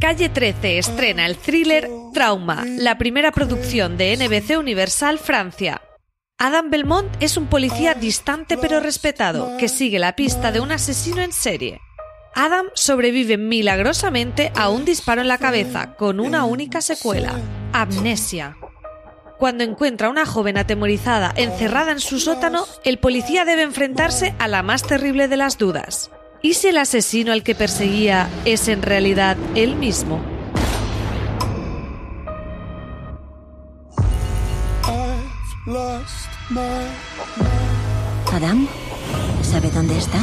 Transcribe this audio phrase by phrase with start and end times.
[0.00, 5.82] Calle 13 estrena el thriller Trauma, la primera producción de NBC Universal Francia.
[6.38, 11.20] Adam Belmont es un policía distante pero respetado que sigue la pista de un asesino
[11.20, 11.80] en serie.
[12.36, 17.32] Adam sobrevive milagrosamente a un disparo en la cabeza con una única secuela,
[17.72, 18.56] amnesia.
[19.36, 24.46] Cuando encuentra a una joven atemorizada encerrada en su sótano, el policía debe enfrentarse a
[24.46, 26.12] la más terrible de las dudas.
[26.40, 30.20] ¿Y si el asesino al que perseguía es en realidad él mismo?
[38.32, 38.68] Adam,
[39.42, 40.18] ¿sabe dónde está?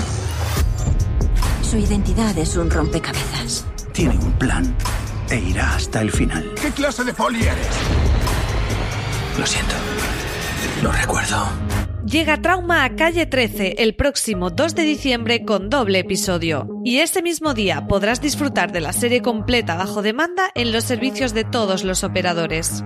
[1.62, 3.66] Su identidad es un rompecabezas.
[3.92, 4.74] Tiene un plan
[5.30, 6.54] e irá hasta el final.
[6.62, 7.68] ¿Qué clase de poli eres?
[9.38, 9.76] Lo siento.
[10.82, 11.65] Lo recuerdo.
[12.06, 16.70] Llega Trauma a Calle 13 el próximo 2 de diciembre con doble episodio.
[16.84, 21.34] Y ese mismo día podrás disfrutar de la serie completa bajo demanda en los servicios
[21.34, 22.84] de todos los operadores.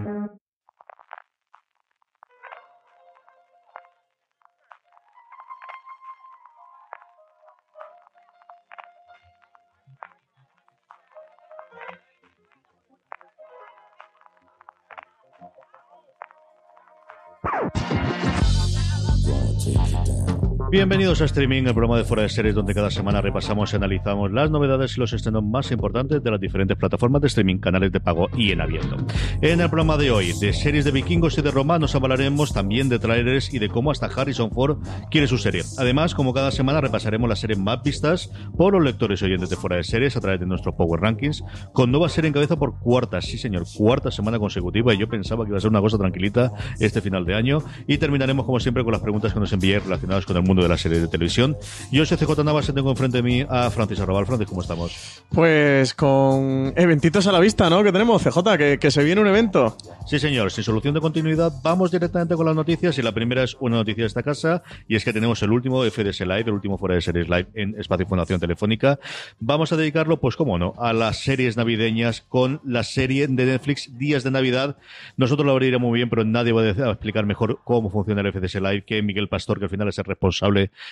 [20.71, 24.31] Bienvenidos a Streaming, el programa de Fuera de Series, donde cada semana repasamos y analizamos
[24.31, 27.99] las novedades y los estrenos más importantes de las diferentes plataformas de streaming, canales de
[27.99, 28.97] pago y en abierto.
[29.41, 32.87] En el programa de hoy, de series de vikingos y de Roma, nos hablaremos también
[32.87, 34.77] de trailers y de cómo hasta Harrison Ford
[35.09, 35.63] quiere su serie.
[35.79, 39.55] Además, como cada semana, repasaremos las series más vistas por los lectores y oyentes de
[39.55, 41.43] Fuera de Series a través de nuestros Power Rankings,
[41.73, 45.45] con nueva serie en cabeza por cuarta, sí señor, cuarta semana consecutiva, y yo pensaba
[45.45, 47.63] que iba a ser una cosa tranquilita este final de año.
[47.87, 50.69] Y terminaremos, como siempre, con las preguntas que nos envié relacionadas con el mundo de
[50.69, 51.57] la serie de televisión.
[51.91, 54.25] Yo soy CJ Navas y tengo enfrente de mí a Francis Arrabal.
[54.25, 55.21] Francis, ¿cómo estamos?
[55.29, 57.83] Pues con eventitos a la vista, ¿no?
[57.83, 59.77] Que tenemos, CJ, que, que se viene un evento.
[60.07, 60.51] Sí, señor.
[60.51, 62.97] Sin solución de continuidad, vamos directamente con las noticias.
[62.97, 65.83] Y la primera es una noticia de esta casa, y es que tenemos el último
[65.83, 68.99] FDS Live, el último fuera de series live en Espacio Fundación Telefónica.
[69.39, 73.97] Vamos a dedicarlo, pues cómo no, a las series navideñas con la serie de Netflix
[73.97, 74.77] Días de Navidad.
[75.17, 78.55] Nosotros lo abriremos muy bien, pero nadie va a explicar mejor cómo funciona el FDS
[78.55, 80.48] Live que Miguel Pastor, que al final es el responsable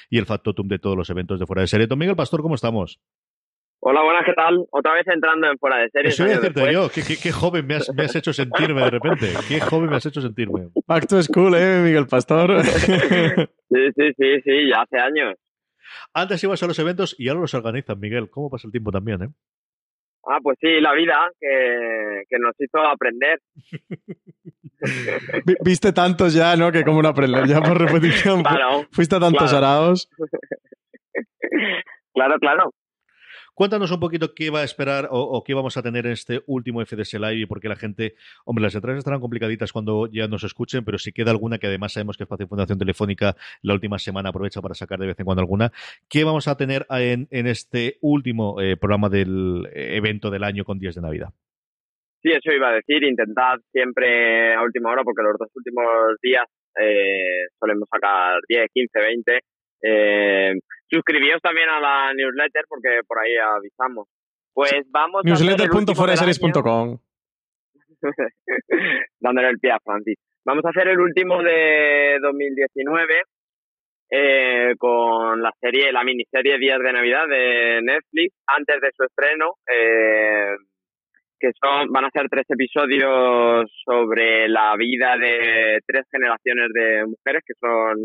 [0.10, 1.88] y el factotum de todos los eventos de fuera de serie.
[1.88, 3.00] Don Miguel Pastor, ¿cómo estamos?
[3.80, 4.66] Hola, buenas, ¿qué tal?
[4.72, 6.10] Otra vez entrando en fuera de serie.
[6.10, 8.82] Eso voy a decirte yo, ¿qué, qué, qué joven me has, me has, hecho sentirme
[8.82, 9.34] de repente.
[9.48, 10.70] Qué joven me has hecho sentirme.
[10.88, 12.64] Back to school, ¿eh, Miguel Pastor?
[12.64, 12.92] sí,
[13.70, 15.36] sí, sí, sí, ya hace años.
[16.14, 18.30] Antes ibas a los eventos y ahora los organizas, Miguel.
[18.30, 19.30] ¿Cómo pasa el tiempo también, eh?
[20.30, 23.40] Ah, pues sí, la vida que, que nos hizo aprender.
[25.64, 26.72] Viste tantos ya, ¿no?
[26.72, 28.44] Que como no aprender, ya por repetición.
[28.44, 29.66] Claro, Fuiste a tantos claro.
[29.66, 30.10] araos.
[32.14, 32.74] claro, claro.
[33.58, 36.86] Cuéntanos un poquito qué va a esperar o, qué vamos a tener en este último
[36.86, 38.14] FDS Live y por qué la gente,
[38.46, 41.94] hombre, las entradas estarán complicaditas cuando ya nos escuchen, pero si queda alguna que además
[41.94, 45.42] sabemos que Espacio Fundación Telefónica la última semana aprovecha para sacar de vez en cuando
[45.42, 45.72] alguna,
[46.08, 50.94] ¿qué vamos a tener en, este último eh, programa del evento del año con días
[50.94, 51.30] de Navidad?
[52.22, 55.84] Sí, eso iba a decir, intentad siempre a última hora, porque los dos últimos
[56.22, 56.46] días
[56.80, 59.40] eh, solemos sacar 10, 15, 20.
[59.82, 60.54] Eh,
[60.90, 64.08] suscribíos también a la newsletter porque por ahí avisamos.
[64.54, 66.98] Pues vamos Newsletter.foraseries.com
[69.20, 70.18] Dándole el pie a Francis.
[70.46, 73.22] Vamos a hacer el último de 2019
[74.10, 79.56] eh, con la serie, la miniserie Días de Navidad de Netflix, antes de su estreno,
[79.68, 80.56] eh,
[81.38, 87.44] que son, van a ser tres episodios sobre la vida de tres generaciones de mujeres
[87.46, 87.98] que son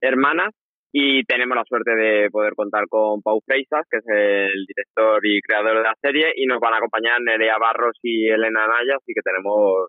[0.00, 0.54] hermanas
[0.90, 5.40] Y tenemos la suerte de poder contar con Pau Freisas, que es el director y
[5.42, 9.12] creador de la serie, y nos van a acompañar Nerea Barros y Elena Naya, así
[9.14, 9.88] que tenemos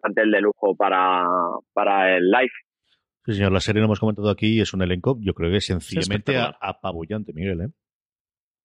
[0.00, 1.26] plantel de lujo para,
[1.74, 2.52] para el live.
[3.26, 5.60] Sí, señor, la serie lo hemos comentado aquí y es un elenco, yo creo que
[5.60, 7.68] sencillamente apabullante, Miguel, ¿eh?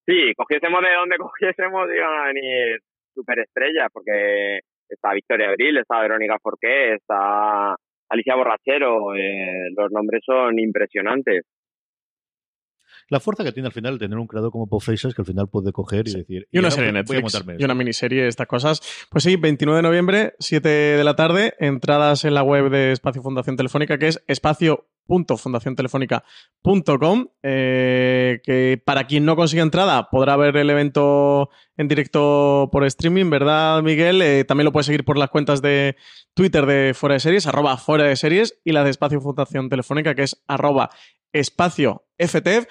[0.05, 2.79] Sí, cogiésemos de donde cogiésemos, iban a venir
[3.13, 7.75] superestrellas, porque está Victoria Abril, está Verónica Forqué, está
[8.09, 11.43] Alicia Borrachero, eh, los nombres son impresionantes
[13.13, 15.47] la fuerza que tiene al final tener un creador como Paul Fraser que al final
[15.47, 16.47] puede coger y decir.
[16.51, 17.43] Y, una serie de Netflix.
[17.59, 18.81] Y una miniserie, estas cosas.
[19.09, 23.21] Pues sí, 29 de noviembre, 7 de la tarde, entradas en la web de Espacio
[23.21, 27.27] Fundación Telefónica, que es espacio.fundaciontelefónica.com.
[27.43, 33.29] Eh, que para quien no consiga entrada podrá ver el evento en directo por streaming,
[33.29, 34.23] ¿verdad, Miguel?
[34.23, 35.97] Eh, también lo puedes seguir por las cuentas de
[36.33, 40.15] Twitter de Fuera de Series, arroba Fuera de Series, y la de Espacio Fundación Telefónica,
[40.15, 40.89] que es arroba
[41.31, 42.65] espacio FTF.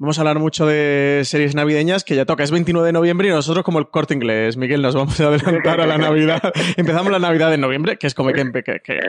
[0.00, 3.30] Vamos a hablar mucho de series navideñas, que ya toca, es 29 de noviembre y
[3.32, 6.40] nosotros como el corte inglés, Miguel, nos vamos a adelantar a la Navidad.
[6.76, 8.42] Empezamos la Navidad en noviembre, que es como que,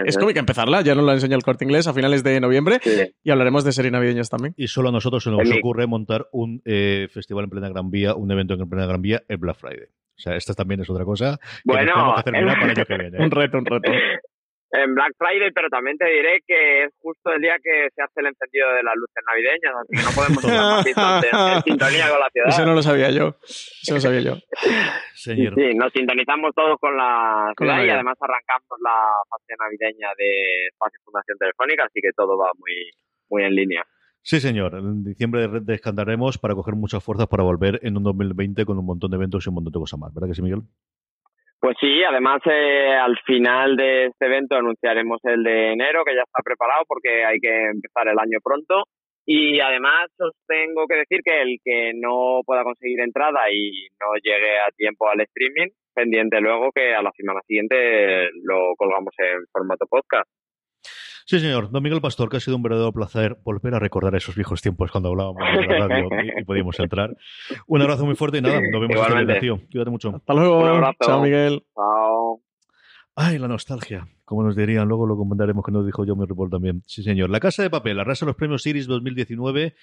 [0.06, 2.80] es empezarla, ya nos lo enseñado el corte inglés a finales de noviembre
[3.24, 4.56] y hablaremos de series navideñas también.
[4.58, 8.16] Y solo a nosotros se nos ocurre montar un eh, festival en plena Gran Vía,
[8.16, 9.86] un evento en plena Gran Vía, el Black Friday.
[9.86, 11.40] O sea, esta también es otra cosa.
[11.66, 12.16] bueno,
[13.20, 13.92] un reto, un reto
[14.72, 18.20] en Black Friday, pero también te diré que es justo el día que se hace
[18.22, 20.44] el encendido de las luces navideñas, así que no podemos
[20.86, 21.26] estar
[21.58, 22.50] en, sintonía con la ciudad.
[22.50, 23.36] Eso no lo sabía yo.
[23.42, 24.34] Eso lo sabía yo.
[25.14, 25.56] Señor.
[25.56, 28.98] Sí, nos sintonizamos todos con la ciudad y además arrancamos la
[29.30, 32.92] fase navideña de Espacio Fundación Telefónica, así que todo va muy,
[33.30, 33.84] muy en línea.
[34.22, 34.76] Sí, señor.
[34.76, 39.10] En diciembre descantaremos para coger muchas fuerzas para volver en un 2020 con un montón
[39.10, 40.14] de eventos y un montón de cosas más.
[40.14, 40.62] ¿Verdad que sí, Miguel?
[41.62, 46.22] Pues sí, además eh, al final de este evento anunciaremos el de enero, que ya
[46.22, 48.84] está preparado porque hay que empezar el año pronto.
[49.26, 54.16] Y además os tengo que decir que el que no pueda conseguir entrada y no
[54.24, 59.46] llegue a tiempo al streaming, pendiente luego que a la semana siguiente lo colgamos en
[59.52, 60.28] formato podcast.
[61.30, 61.70] Sí, señor.
[61.70, 64.90] Don Miguel Pastor, que ha sido un verdadero placer volver a recordar esos viejos tiempos
[64.90, 66.10] cuando hablábamos de la radio
[66.40, 67.16] y, podíamos entrar.
[67.68, 70.16] Un abrazo muy fuerte y nada, nos vemos en la Cuídate mucho.
[70.16, 70.82] Hasta luego.
[71.00, 71.64] Chao, Miguel.
[71.76, 72.42] Chao.
[73.16, 74.08] Ay, la nostalgia.
[74.26, 76.82] Como nos dirían, luego lo comentaremos que nos dijo yo mi report también.
[76.88, 77.30] Sí, señor.
[77.30, 79.76] La Casa de Papel, arrasa los premios Iris 2019.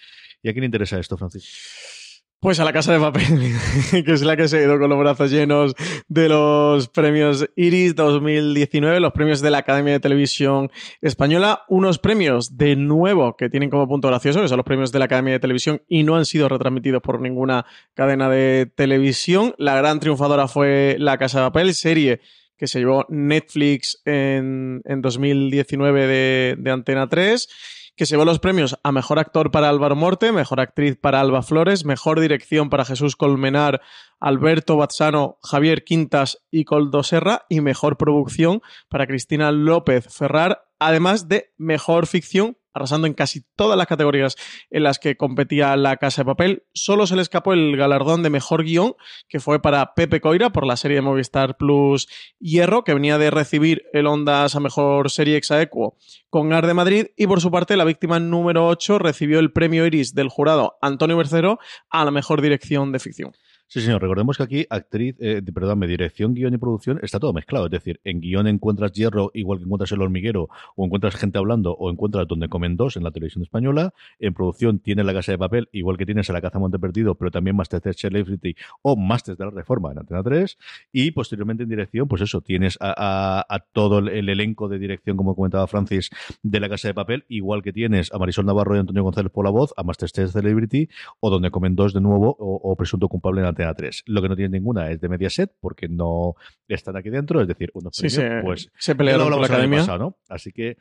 [0.42, 2.05] ¿Y a quién le interesa esto, Francis?
[2.38, 3.22] Pues a la Casa de Papel,
[4.04, 5.74] que es la que se ha ido con los brazos llenos
[6.06, 12.58] de los premios Iris 2019, los premios de la Academia de Televisión Española, unos premios
[12.58, 15.40] de nuevo que tienen como punto gracioso, que son los premios de la Academia de
[15.40, 19.54] Televisión y no han sido retransmitidos por ninguna cadena de televisión.
[19.56, 22.20] La gran triunfadora fue La Casa de Papel, serie
[22.58, 27.48] que se llevó Netflix en, en 2019 de, de Antena 3
[27.96, 31.42] que se llevó los premios a Mejor Actor para Álvaro Morte, Mejor Actriz para Alba
[31.42, 33.80] Flores, Mejor Dirección para Jesús Colmenar,
[34.20, 41.28] Alberto Bazzano, Javier Quintas y Coldo Serra y Mejor Producción para Cristina López Ferrar, además
[41.28, 44.36] de Mejor Ficción arrasando en casi todas las categorías
[44.70, 46.64] en las que competía la Casa de Papel.
[46.74, 48.94] Solo se le escapó el galardón de mejor guion,
[49.28, 52.06] que fue para Pepe Coira por la serie de Movistar Plus
[52.38, 55.96] Hierro, que venía de recibir el Ondas a mejor serie exaequo
[56.28, 57.06] con Ar de Madrid.
[57.16, 61.16] Y por su parte, la víctima número 8 recibió el premio Iris del jurado Antonio
[61.16, 61.58] Bercero
[61.88, 63.32] a la mejor dirección de ficción.
[63.68, 64.00] Sí, señor.
[64.00, 67.66] Recordemos que aquí actriz, eh, perdón, dirección, guion y producción está todo mezclado.
[67.66, 71.72] Es decir, en guion encuentras hierro igual que encuentras el hormiguero, o encuentras gente hablando,
[71.72, 73.92] o encuentras donde comen dos en la televisión española.
[74.20, 77.16] En producción tienes la casa de papel, igual que tienes a la caza Monte Perdido,
[77.16, 80.58] pero también Masterchef Celebrity o Masters de la Reforma en Antena 3.
[80.92, 85.66] Y posteriormente en dirección, pues eso, tienes a, todo el, elenco de dirección, como comentaba
[85.66, 86.10] Francis,
[86.42, 89.44] de la casa de papel, igual que tienes a Marisol Navarro y Antonio González por
[89.44, 93.46] la voz, a Masterchef Celebrity, o donde comen dos de nuevo, o, presunto culpable en
[93.56, 94.02] Antena 3.
[94.06, 96.34] Lo que no tiene ninguna es de Mediaset, porque no
[96.68, 98.08] están aquí dentro, es decir, unos sí,
[98.42, 99.84] pues se pelearon con la academia.
[100.28, 100.76] Así que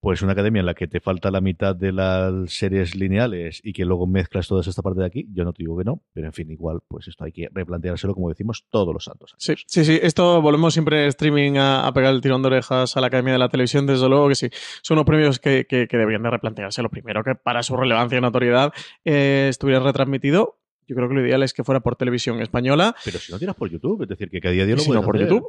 [0.00, 3.74] pues una academia en la que te falta la mitad de las series lineales y
[3.74, 6.26] que luego mezclas toda esta parte de aquí, yo no te digo que no, pero
[6.26, 9.34] en fin, igual, pues esto hay que replanteárselo, como decimos, todos los santos.
[9.36, 13.00] Sí, sí, sí, esto volvemos siempre en streaming a, pegar el tirón de orejas a
[13.02, 14.48] la Academia de la Televisión, desde luego que sí,
[14.82, 16.82] son unos premios que, que, deberían de replantearse.
[16.82, 18.72] Lo primero que para su relevancia y notoriedad
[19.04, 20.59] eh, estuviera retransmitido
[20.90, 22.96] yo creo que lo ideal es que fuera por televisión española.
[23.04, 25.16] Pero si no tiras por YouTube, es decir, que cada día lo si no por
[25.16, 25.46] YouTube,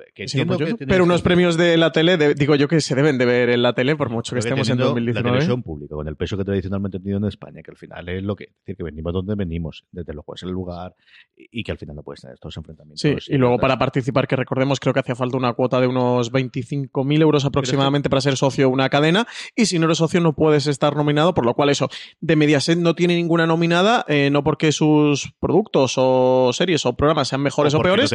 [0.87, 3.73] pero unos premios de la tele, digo yo que se deben de ver en la
[3.73, 5.23] tele por mucho que estemos en 2019.
[5.23, 8.07] La televisión pública, con el peso que tradicionalmente ha tenido en España, que al final
[8.09, 10.93] es lo que, es decir, que venimos donde venimos, desde lo cual es el lugar
[11.35, 13.01] y, que al final no puedes tener estos enfrentamientos.
[13.01, 16.31] Sí, y, luego para participar, que recordemos, creo que hacía falta una cuota de unos
[16.31, 20.33] 25.000 euros aproximadamente para ser socio de una cadena y si no eres socio no
[20.33, 24.43] puedes estar nominado, por lo cual eso, de Mediaset no tiene ninguna nominada, eh, no
[24.43, 28.11] porque sus productos o series o programas sean mejores o, peores,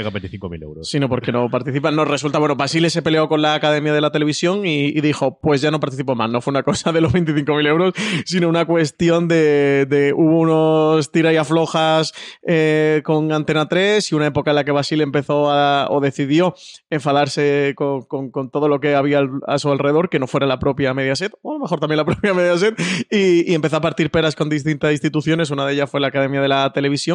[0.62, 0.88] euros.
[0.88, 1.96] sino porque no participan.
[1.96, 5.61] Nos resulta, bueno, Basile se peleó con la Academia de la Televisión y, dijo, pues
[5.61, 6.30] ya no participo más.
[6.30, 7.94] No fue una cosa de los 25.000 euros,
[8.25, 12.12] sino una cuestión de, hubo unos tira y aflojas
[12.46, 16.54] eh, con Antena 3 y una época en la que Basile empezó a, o decidió
[16.90, 20.94] enfadarse con, con, todo lo que había a su alrededor, que no fuera la propia
[20.94, 22.75] Mediaset, o a lo mejor también la propia Mediaset,
[23.11, 25.50] y, y empezó a partir peras con distintas instituciones.
[25.50, 27.05] Una de ellas fue la Academia de la Televisión.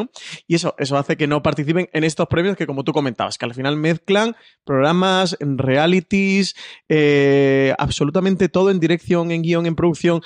[0.47, 3.45] Y eso, eso hace que no participen en estos premios que, como tú comentabas, que
[3.45, 6.55] al final mezclan programas, realities,
[6.89, 10.21] eh, absolutamente todo en dirección, en guion, en producción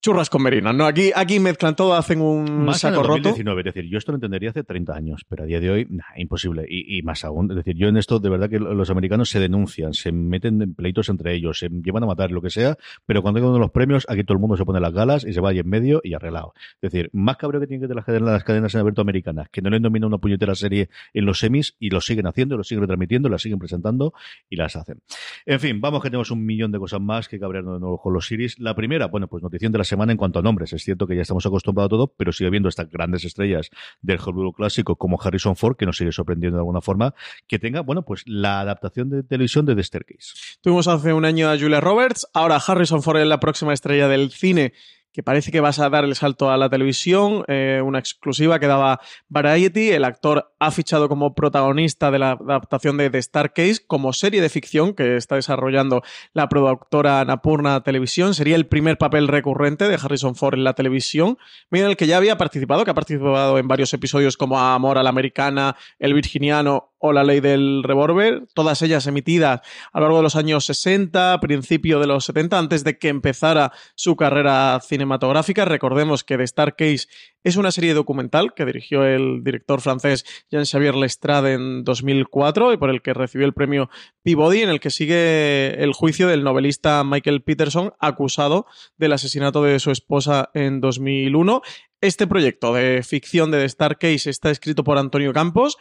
[0.00, 0.86] churras con merinas, ¿no?
[0.86, 4.16] Aquí, aquí mezclan todo, hacen un más saco en 2019, es decir, yo esto lo
[4.16, 6.64] entendería hace 30 años, pero a día de hoy, imposible.
[6.68, 9.94] Y, más aún, es decir, yo en esto de verdad que los americanos se denuncian,
[9.94, 13.38] se meten en pleitos entre ellos, se llevan a matar, lo que sea, pero cuando
[13.38, 15.40] hay uno de los premios, aquí todo el mundo se pone las galas y se
[15.40, 16.52] va ahí en medio y arreglado.
[16.80, 19.70] Es decir, más cabrón que tienen que tener las cadenas en abierto americanas, que no
[19.70, 23.28] le domina una puñetera serie en los semis y lo siguen haciendo, lo siguen retransmitiendo,
[23.28, 24.12] la siguen presentando
[24.48, 25.00] y las hacen.
[25.46, 28.12] En fin, vamos que tenemos un millón de cosas más que cabrearnos de nuevo con
[28.12, 28.58] los series.
[28.58, 30.72] La primera, bueno, pues notición de la semana en cuanto a nombres.
[30.72, 33.70] Es cierto que ya estamos acostumbrados a todo, pero sigue habiendo estas grandes estrellas
[34.02, 37.14] del Hollywood clásico como Harrison Ford, que nos sigue sorprendiendo de alguna forma,
[37.46, 40.34] que tenga, bueno, pues la adaptación de televisión de The Staircase.
[40.60, 44.30] Tuvimos hace un año a Julia Roberts, ahora Harrison Ford es la próxima estrella del
[44.30, 44.72] cine
[45.16, 48.66] que parece que vas a dar el salto a la televisión, eh, una exclusiva que
[48.66, 49.88] daba Variety.
[49.92, 54.42] El actor ha fichado como protagonista de la adaptación de The Star Case como serie
[54.42, 56.02] de ficción que está desarrollando
[56.34, 58.34] la productora Napurna Televisión.
[58.34, 61.38] Sería el primer papel recurrente de Harrison Ford en la televisión,
[61.70, 65.02] en el que ya había participado, que ha participado en varios episodios como Amor a
[65.02, 69.60] la Americana, El Virginiano o La Ley del Revólver, todas ellas emitidas
[69.92, 73.72] a lo largo de los años 60, principio de los 70, antes de que empezara
[73.94, 75.64] su carrera cinematográfica.
[75.64, 77.06] Recordemos que The Star Case
[77.44, 82.90] es una serie documental que dirigió el director francés Jean-Xavier Lestrade en 2004 y por
[82.90, 83.88] el que recibió el premio
[84.22, 89.78] Peabody, en el que sigue el juicio del novelista Michael Peterson acusado del asesinato de
[89.78, 91.62] su esposa en 2001.
[92.00, 95.76] Este proyecto de ficción de The Star Case está escrito por Antonio Campos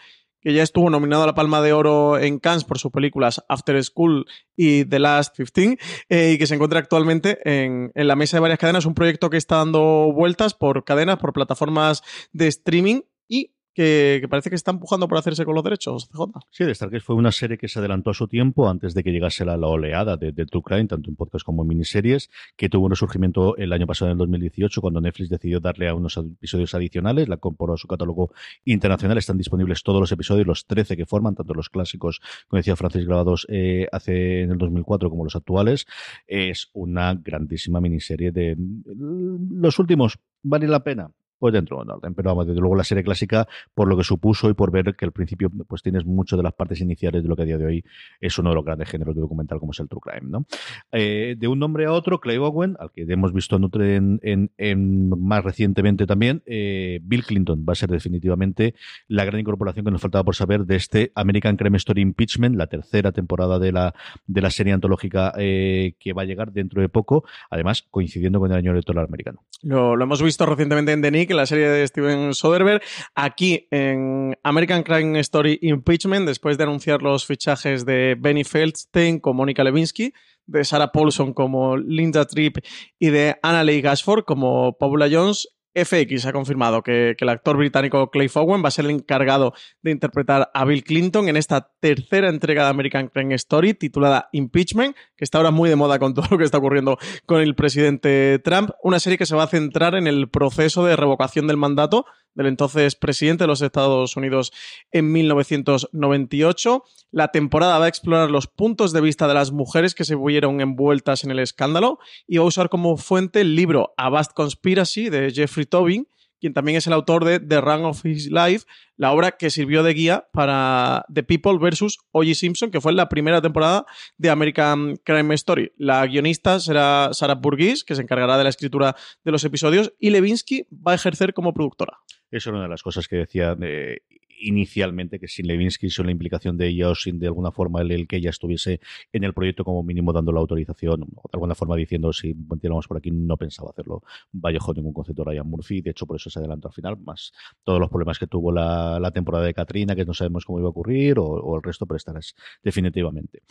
[0.45, 3.83] que ya estuvo nominado a la Palma de Oro en Cannes por sus películas After
[3.83, 8.37] School y The Last 15, eh, y que se encuentra actualmente en, en, la mesa
[8.37, 8.85] de varias cadenas.
[8.85, 14.49] Un proyecto que está dando vueltas por cadenas, por plataformas de streaming y que, parece
[14.49, 16.39] que está empujando por hacerse con los derechos, CJ.
[16.49, 19.43] Sí, Stargate fue una serie que se adelantó a su tiempo antes de que llegase
[19.43, 23.57] la, oleada de, True Crime, tanto en podcast como en miniseries, que tuvo un resurgimiento
[23.57, 27.35] el año pasado, en el 2018, cuando Netflix decidió darle a unos episodios adicionales, la
[27.35, 28.31] incorporó a su catálogo
[28.63, 29.17] internacional.
[29.17, 33.05] Están disponibles todos los episodios, los 13 que forman, tanto los clásicos, como decía Francis,
[33.05, 35.85] grabados eh, hace en el 2004, como los actuales.
[36.27, 40.17] Es una grandísima miniserie de los últimos.
[40.43, 41.11] ¿Vale la pena?
[41.45, 42.15] Pues dentro de orden.
[42.15, 45.05] Pero vamos, desde luego la serie clásica, por lo que supuso y por ver que
[45.05, 47.67] al principio pues tienes mucho de las partes iniciales de lo que a día de
[47.67, 47.85] hoy
[48.19, 50.47] es uno de los grandes géneros de documental como es el True Crime, ¿no?
[50.91, 55.09] Eh, de un nombre a otro, Clay Owen, al que hemos visto en, en, en
[55.09, 58.73] más recientemente también, eh, Bill Clinton va a ser definitivamente
[59.07, 62.65] la gran incorporación que nos faltaba por saber de este American Crime Story Impeachment, la
[62.65, 63.93] tercera temporada de la,
[64.25, 68.51] de la serie antológica eh, que va a llegar dentro de poco, además coincidiendo con
[68.51, 69.43] el año electoral americano.
[69.61, 72.81] Lo, hemos visto recientemente en The en la serie de Steven Soderbergh.
[73.13, 79.35] Aquí en American Crime Story Impeachment, después de anunciar los fichajes de Benny Feldstein con
[79.35, 80.13] Mónica Lewinsky,
[80.47, 82.57] de Sarah Paulson como Linda Tripp
[82.99, 88.09] y de Anna Leigh Gashford como Paula Jones, FX ha confirmado que, el actor británico
[88.09, 92.29] Clay Fowen va a ser el encargado de interpretar a Bill Clinton en esta tercera
[92.29, 96.25] entrega de American Crime Story titulada Impeachment, que está ahora muy de moda con todo
[96.29, 98.71] lo que está ocurriendo con el presidente Trump.
[98.83, 102.05] Una serie que se va a centrar en el proceso de revocación del mandato
[102.35, 104.51] del entonces presidente de los Estados Unidos
[104.91, 106.83] en 1998.
[107.11, 110.61] La temporada va a explorar los puntos de vista de las mujeres que se vieron
[110.61, 115.09] envueltas en el escándalo y va a usar como fuente el libro A Vast Conspiracy
[115.09, 116.07] de Jeffrey Tobin,
[116.45, 119.81] quien también es el autor de The Run of His Life, la obra que sirvió
[119.81, 121.97] de guía para The People vs.
[122.11, 122.35] O.J.
[122.35, 123.87] Simpson, que fue la primera temporada
[124.19, 125.71] de American Crime Story.
[125.75, 130.11] La guionista será Sarah Burgess, que se encargará de la escritura de los episodios, y
[130.11, 131.97] Levinsky va a ejercer como productora.
[132.29, 134.01] Eso era una de las cosas que decía eh,
[134.39, 138.07] inicialmente, que sin Levinsky, sin la implicación de ella o sin de alguna forma el,
[138.07, 138.79] que ella estuviese
[139.13, 142.87] en el proyecto como mínimo dando la autorización, o de alguna forma diciendo si continuamos
[142.87, 146.39] por aquí, no pensaba hacerlo bajo ningún concepto Ryan Murphy, de hecho por eso se
[146.39, 150.13] adelantó al final, más todos los problemas que tuvo la, temporada de Katrina, que no
[150.13, 153.43] sabemos cómo iba a ocurrir, o, o el resto, pero estarás definitivamente.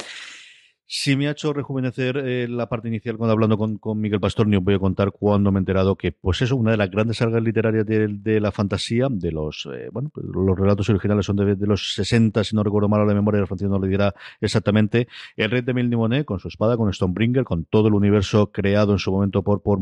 [0.87, 4.57] Si me ha hecho rejuvenecer eh, la parte inicial cuando hablando con, Miguel Pastor, ni
[4.57, 7.17] os voy a contar cuándo me he enterado que, pues eso, una de las grandes
[7.17, 11.57] sagas literarias de, la fantasía, de los, eh, bueno, pues los relatos originales son de,
[11.67, 15.63] los 60, si no recuerdo mal la memoria, Francisco no le dirá exactamente, el rey
[15.63, 19.43] de Milnimoné con su espada, con Stonebringer, con todo el universo creado en su momento
[19.43, 19.79] por, por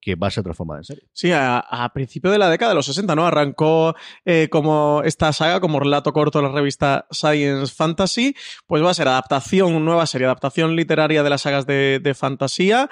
[0.00, 1.04] que va a ser transformada en serie.
[1.12, 3.26] Sí, a, a principio de la década de los 60, ¿no?
[3.26, 3.94] Arrancó
[4.24, 8.34] eh, como esta saga, como relato corto de la revista Science Fantasy,
[8.66, 10.32] pues va a ser adaptación, nueva serie de
[10.74, 12.88] literaria de las sagas de, fantasía.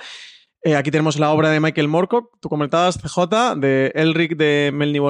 [0.62, 5.00] Eh, aquí tenemos la obra de Michael Moorcock, tú comentabas, CJ, de Elric de Melny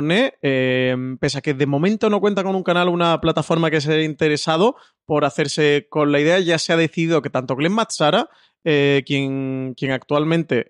[0.42, 3.92] eh, pese a que de momento no cuenta con un canal una plataforma que se
[3.92, 8.28] haya interesado por hacerse con la idea, ya se ha decidido que tanto Glenn Matsara,
[8.62, 10.66] eh, quien, actualmente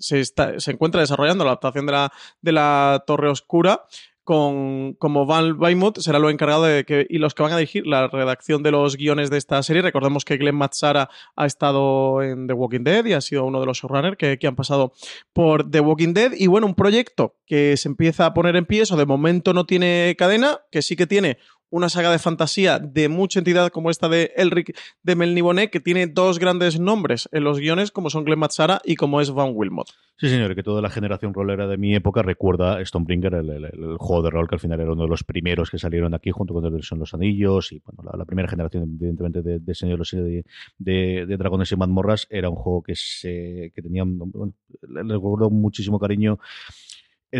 [0.00, 3.84] se, se, encuentra desarrollando la adaptación de la Torre Oscura,
[4.26, 7.86] con, como Van Weymouth será lo encargado de que, y los que van a dirigir
[7.86, 9.82] la redacción de los guiones de esta serie.
[9.82, 13.66] Recordemos que Glenn Matsara ha estado en The Walking Dead y ha sido uno de
[13.66, 14.92] los showrunners que, que han pasado
[15.32, 16.32] por The Walking Dead.
[16.36, 19.64] Y bueno, un proyecto que se empieza a poner en pie, eso de momento no
[19.64, 21.38] tiene cadena, que sí que tiene
[21.70, 26.06] una saga de fantasía de mucha entidad como esta de Elric de Melniboné, que tiene
[26.06, 29.88] dos grandes nombres en los guiones, como son Glenn Matsara y como es Van Wilmot.
[30.18, 34.22] Sí, señor, que toda la generación rolera de mi época recuerda Stonebringer, el, el, juego
[34.22, 36.64] de rol que al final era uno de los primeros que salieron aquí junto con
[36.64, 40.44] el Son los Anillos y bueno, la, primera generación, evidentemente, de, de Señor de,
[40.78, 44.54] de, Dragones y Mazmorras era un juego que, se, que tenía, bueno,
[44.88, 46.38] le recuerdo muchísimo cariño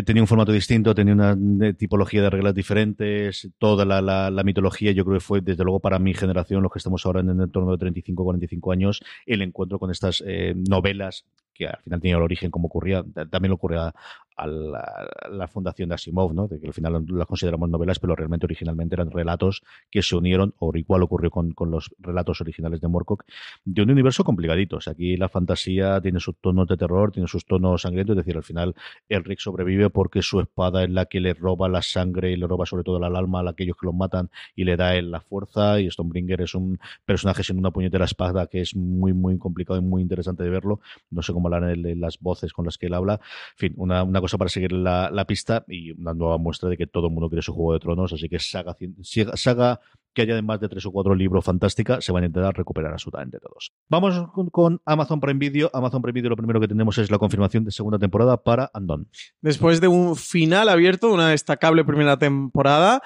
[0.05, 5.05] tenía un formato distinto, tenía una tipología de reglas diferentes, toda la, la, mitología yo
[5.05, 7.71] creo que fue desde luego para mi generación, los que estamos ahora en el entorno
[7.71, 12.21] de 35 45 años, el encuentro con estas eh, novelas que al final tenía el
[12.21, 13.93] origen como ocurría, también ocurría
[14.37, 16.47] a la, fundación de Asimov, ¿no?
[16.47, 20.53] de que al final las consideramos novelas, pero realmente originalmente eran relatos que se unieron,
[20.59, 23.23] o igual ocurrió con, con los relatos originales de Moorcock,
[23.65, 24.79] de un universo complicadito.
[24.85, 28.43] aquí la fantasía tiene sus tonos de terror, tiene sus tonos sangrientos, es decir, al
[28.43, 28.75] final
[29.09, 32.65] Elric sobrevive porque su espada es la que le roba la sangre y le roba
[32.65, 35.79] sobre todo el alma a aquellos que los matan y le da él la fuerza,
[35.79, 39.83] y Stonebringer es un personaje sin una puñetera espada que es muy, muy complicado y
[39.83, 40.79] muy interesante de verlo.
[41.09, 43.13] No sé cómo hablar en las voces con las que él habla.
[43.13, 46.87] En fin, una, una cosa para seguir la, pista y una nueva muestra de que
[46.87, 48.75] todo el mundo quiere su Juego de Tronos, así que saga,
[50.13, 53.39] que haya más de tres o cuatro libros fantástica, se van a intentar recuperar absolutamente
[53.39, 53.71] todos.
[53.87, 55.69] Vamos con, Amazon Prime Video.
[55.73, 59.07] Amazon Prime Video lo primero que tenemos es la confirmación de segunda temporada para Andon.
[59.41, 63.01] Después de un final abierto, una destacable primera temporada,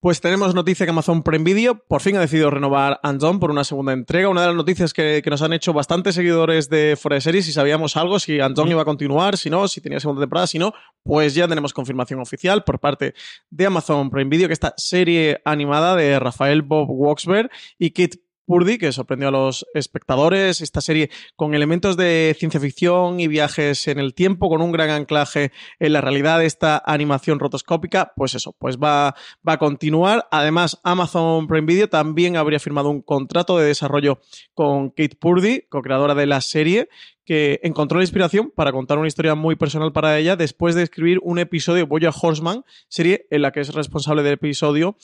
[0.00, 3.64] pues tenemos noticia que Amazon Prime Video por fin ha decidido renovar Anton por una
[3.64, 4.28] segunda entrega.
[4.28, 7.96] Una de las noticias que, nos han hecho bastantes seguidores de Fuera Series, si sabíamos
[7.96, 11.34] algo, si Anton iba a continuar, si no, si tenía segunda temporada, si no, pues
[11.34, 13.14] ya tenemos confirmación oficial por parte
[13.50, 18.16] de Amazon Prime Video que esta serie animada de Rafael Bob Waxberg y Kit
[18.48, 20.62] Purdy, que sorprendió a los espectadores.
[20.62, 24.88] Esta serie con elementos de ciencia ficción y viajes en el tiempo, con un gran
[24.88, 29.14] anclaje en la realidad de esta animación rotoscópica, pues eso, pues va,
[29.46, 30.26] va a continuar.
[30.30, 34.18] Además, Amazon Prime Video también habría firmado un contrato de desarrollo
[34.54, 36.88] con Kate Purdy, co-creadora de la serie,
[37.26, 41.18] que encontró la inspiración para contar una historia muy personal para ella después de escribir
[41.22, 44.96] un episodio de Boya Horseman, serie en la que es responsable del episodio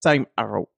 [0.00, 0.73] Time Arrow.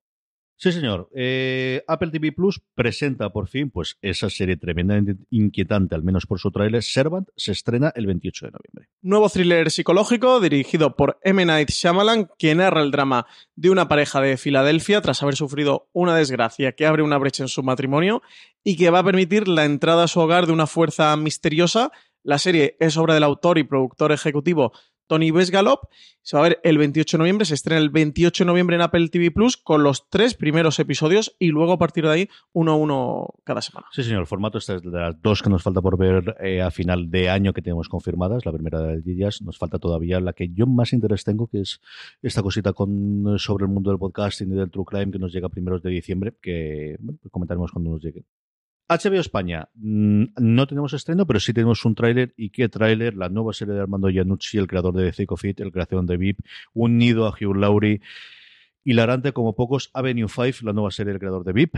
[0.59, 1.11] Sí, señor.
[1.15, 6.41] Eh, Apple TV Plus presenta por fin pues esa serie tremendamente inquietante, al menos por
[6.41, 6.83] su tráiler.
[6.83, 8.89] Servant se estrena el 28 de noviembre.
[9.03, 11.45] Nuevo thriller psicológico dirigido por M.
[11.45, 16.17] Night Shyamalan, que narra el drama de una pareja de Filadelfia tras haber sufrido una
[16.17, 18.23] desgracia que abre una brecha en su matrimonio
[18.65, 21.93] y que va a permitir la entrada a su hogar de una fuerza misteriosa.
[22.23, 24.73] La serie es obra del autor y productor ejecutivo
[25.07, 25.85] Tony Vesgalop.
[26.23, 28.83] Se va a ver el 28 de noviembre, se estrena el 28 de noviembre en
[28.83, 32.73] Apple TV Plus con los tres primeros episodios y luego a partir de ahí uno
[32.73, 33.87] a uno cada semana.
[33.93, 36.63] Sí, señor, el formato este es de las dos que nos falta por ver eh,
[36.63, 38.45] a final de año que tenemos confirmadas.
[38.45, 41.81] La primera de ellas nos falta todavía la que yo más interés tengo, que es
[42.23, 45.49] esta cosita con sobre el mundo del podcasting y del true crime que nos llega
[45.49, 46.97] primeros de diciembre, que
[47.31, 48.25] comentaremos cuando nos llegue.
[48.89, 52.35] HBO España, mm, no tenemos estreno, pero sí tenemos un tráiler.
[52.37, 53.17] ¿Y qué tráiler?
[53.17, 56.41] La nueva serie de Armando Iannucci, el creador de The Fit, el creación de VIP,
[56.73, 58.01] unido a Hugh Laurie
[58.87, 61.75] hilarante como pocos Avenue 5, la nueva serie del creador de VIP.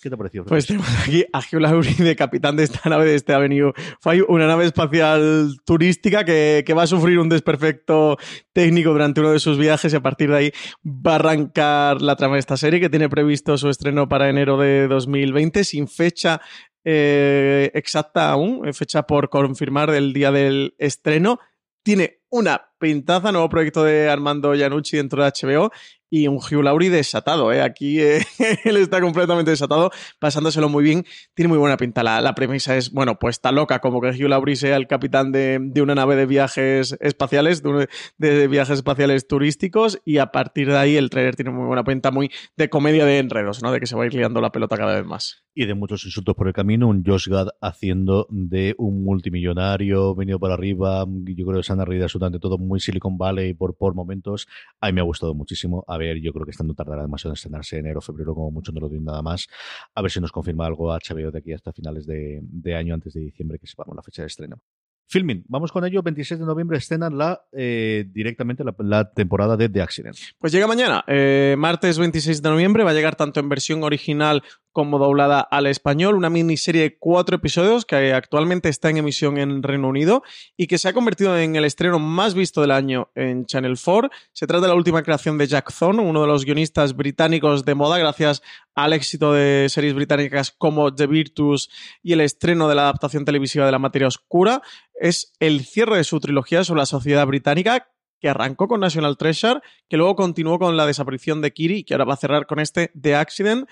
[0.00, 0.44] ¿Qué te ha parecido?
[0.44, 4.26] Pues tenemos aquí a Hugh Laurie de capitán de esta nave, de este Avenue 5,
[4.28, 8.16] una nave espacial turística que, que, va a sufrir un desperfecto
[8.52, 10.52] técnico durante uno de sus viajes y a partir de ahí
[10.86, 14.56] va a arrancar la trama de esta serie que tiene previsto su estreno para enero
[14.56, 16.40] de 2020 sin fecha
[16.84, 21.40] eh, exacta aún, fecha por confirmar del día del estreno.
[21.82, 25.70] Tiene una pintaza, nuevo proyecto de Armando Iannucci dentro de HBO
[26.14, 27.60] y un Hugh Laurie desatado, ¿eh?
[27.60, 28.20] Aquí eh,
[28.64, 32.04] él está completamente desatado, pasándoselo muy bien, tiene muy buena pinta.
[32.04, 35.72] La, premisa es, bueno, pues está loca, como que Hugh Laurie sea el capitán de,
[35.82, 40.96] una nave de viajes espaciales, de, de, viajes espaciales turísticos, y a partir de ahí
[40.96, 43.72] el trailer tiene muy buena pinta, muy de comedia de enredos, ¿no?
[43.72, 45.44] De que se va a liando la pelota cada vez más.
[45.52, 50.38] Y de muchos insultos por el camino, un Josh Gad haciendo de un multimillonario, venido
[50.38, 53.94] para arriba, yo creo que se han reído absolutamente todo muy Silicon Valley por, por
[53.94, 54.46] momentos.
[54.80, 55.84] A mí me ha gustado muchísimo.
[55.86, 58.80] A yo creo que esta no tardará demasiado en estrenarse enero, febrero, como mucho no
[58.80, 59.46] lo tiene nada más.
[59.94, 63.20] A ver si nos confirma algo HBO de aquí hasta finales de, año, antes de
[63.20, 64.60] diciembre, que sepamos la fecha de estreno.
[65.06, 66.02] Filming, vamos con ello.
[66.02, 70.16] 26 de noviembre estrenan la, eh, directamente la, la, temporada de The Accident.
[70.38, 72.84] Pues llega mañana, eh, martes 26 de noviembre.
[72.84, 74.42] Va a llegar tanto en versión original
[74.74, 76.16] como doblada al español.
[76.16, 80.22] Una miniserie de cuatro episodios que actualmente está en emisión en Reino Unido
[80.56, 84.10] y que se ha convertido en el estreno más visto del año en Channel 4.
[84.32, 87.74] Se trata de la última creación de Jack Thorne, uno de los guionistas británicos de
[87.76, 88.42] moda, gracias
[88.74, 91.70] al éxito de series británicas como The Virtus
[92.02, 94.60] y el estreno de la adaptación televisiva de La Materia Oscura.
[95.00, 97.88] Es el cierre de su trilogía sobre la sociedad británica
[98.24, 101.92] que arrancó con National Treasure, que luego continuó con la desaparición de Kiri y que
[101.92, 103.68] ahora va a cerrar con este The Accident.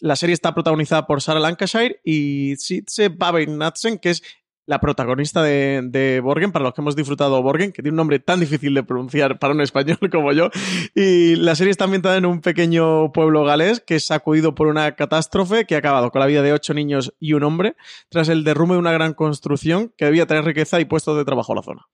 [0.00, 4.22] La serie está protagonizada por Sarah Lancashire y Sitze Babin-Natsen, que es
[4.70, 8.38] la protagonista de, Borgen, para los que hemos disfrutado Borgen, que tiene un nombre tan
[8.38, 10.50] difícil de pronunciar para un español como yo.
[10.94, 14.94] Y la serie está ambientada en un pequeño pueblo galés que es sacudido por una
[14.94, 17.74] catástrofe que ha acabado con la vida de ocho niños y un hombre
[18.10, 21.52] tras el derrumbe de una gran construcción que debía traer riqueza y puestos de trabajo
[21.52, 21.88] a la zona.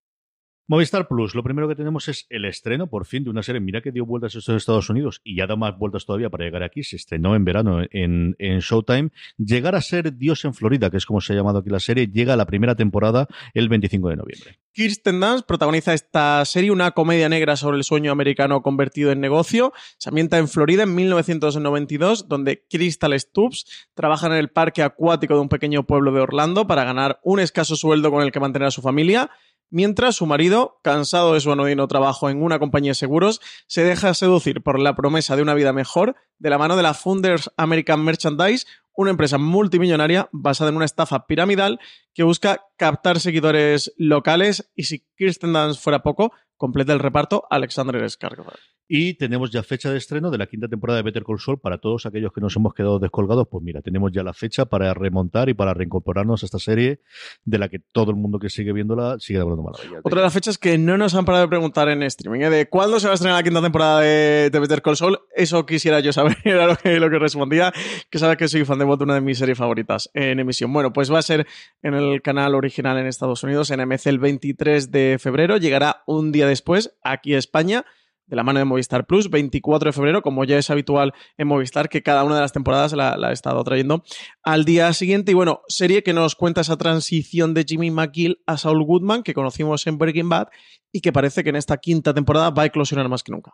[0.69, 3.61] Movistar Plus, lo primero que tenemos es el estreno, por fin, de una serie.
[3.61, 6.45] Mira que dio vueltas a estos Estados Unidos y ya da más vueltas todavía para
[6.45, 6.83] llegar aquí.
[6.83, 9.11] Se estrenó en verano en, en, Showtime.
[9.39, 12.09] Llegar a ser Dios en Florida, que es como se ha llamado aquí la serie,
[12.09, 14.59] llega a la primera temporada el 25 de noviembre.
[14.73, 19.73] Kirsten Dunst protagoniza esta serie, una comedia negra sobre el sueño americano convertido en negocio.
[19.99, 25.41] Se ambienta en Florida en 1992, donde Crystal Stubbs trabaja en el parque acuático de
[25.41, 28.73] un pequeño pueblo de Orlando para ganar un escaso sueldo con el que mantener a
[28.73, 29.31] su familia
[29.71, 34.15] mientras su marido, cansado de su anodino trabajo en una compañía de seguros, se deja
[34.15, 38.05] seducir por la promesa de una vida mejor de la mano de la Funders American
[38.05, 41.81] Merchandise, una empresa multimillonaria basada en una estafa piramidal
[42.15, 48.03] que busca captar seguidores locales y si Kirsten Dunst fuera poco, completa el reparto Alexander
[48.03, 48.76] Skarsgård.
[48.89, 51.79] Y tenemos ya fecha de estreno de la quinta temporada de Better Call Saul para
[51.79, 53.49] todos aquellos que nos hemos quedado descolgados.
[53.51, 57.01] Pues mira, tenemos ya la fecha para remontar y para reincorporarnos a esta serie
[57.45, 60.01] de la que todo el mundo que sigue viéndola sigue hablando maravilla.
[60.05, 62.51] Otra de las fechas que no nos han parado de preguntar en streaming, ¿eh?
[62.51, 65.19] de cuándo se va a estrenar la quinta temporada de, de Better Call Saul.
[65.35, 67.73] Eso quisiera yo saber, era lo que, lo que respondía,
[68.09, 70.73] que sabes que soy fan de bot, una de mis series favoritas en emisión.
[70.73, 71.47] Bueno, pues va a ser
[71.83, 75.57] en el canal original en Estados Unidos, en MC el 23 de febrero.
[75.57, 77.85] Llegará un día después aquí a España
[78.27, 81.89] de la mano de Movistar Plus, 24 de febrero, como ya es habitual en Movistar,
[81.89, 84.03] que cada una de las temporadas la, la, ha estado trayendo
[84.43, 85.33] al día siguiente.
[85.33, 89.35] Y bueno, serie que nos cuenta esa transición de Jimmy McGill a Saul Goodman, que
[89.35, 90.49] conocimos en Breaking Bad,
[90.93, 93.53] y que parece que en esta quinta temporada va a eclosionar más que nunca.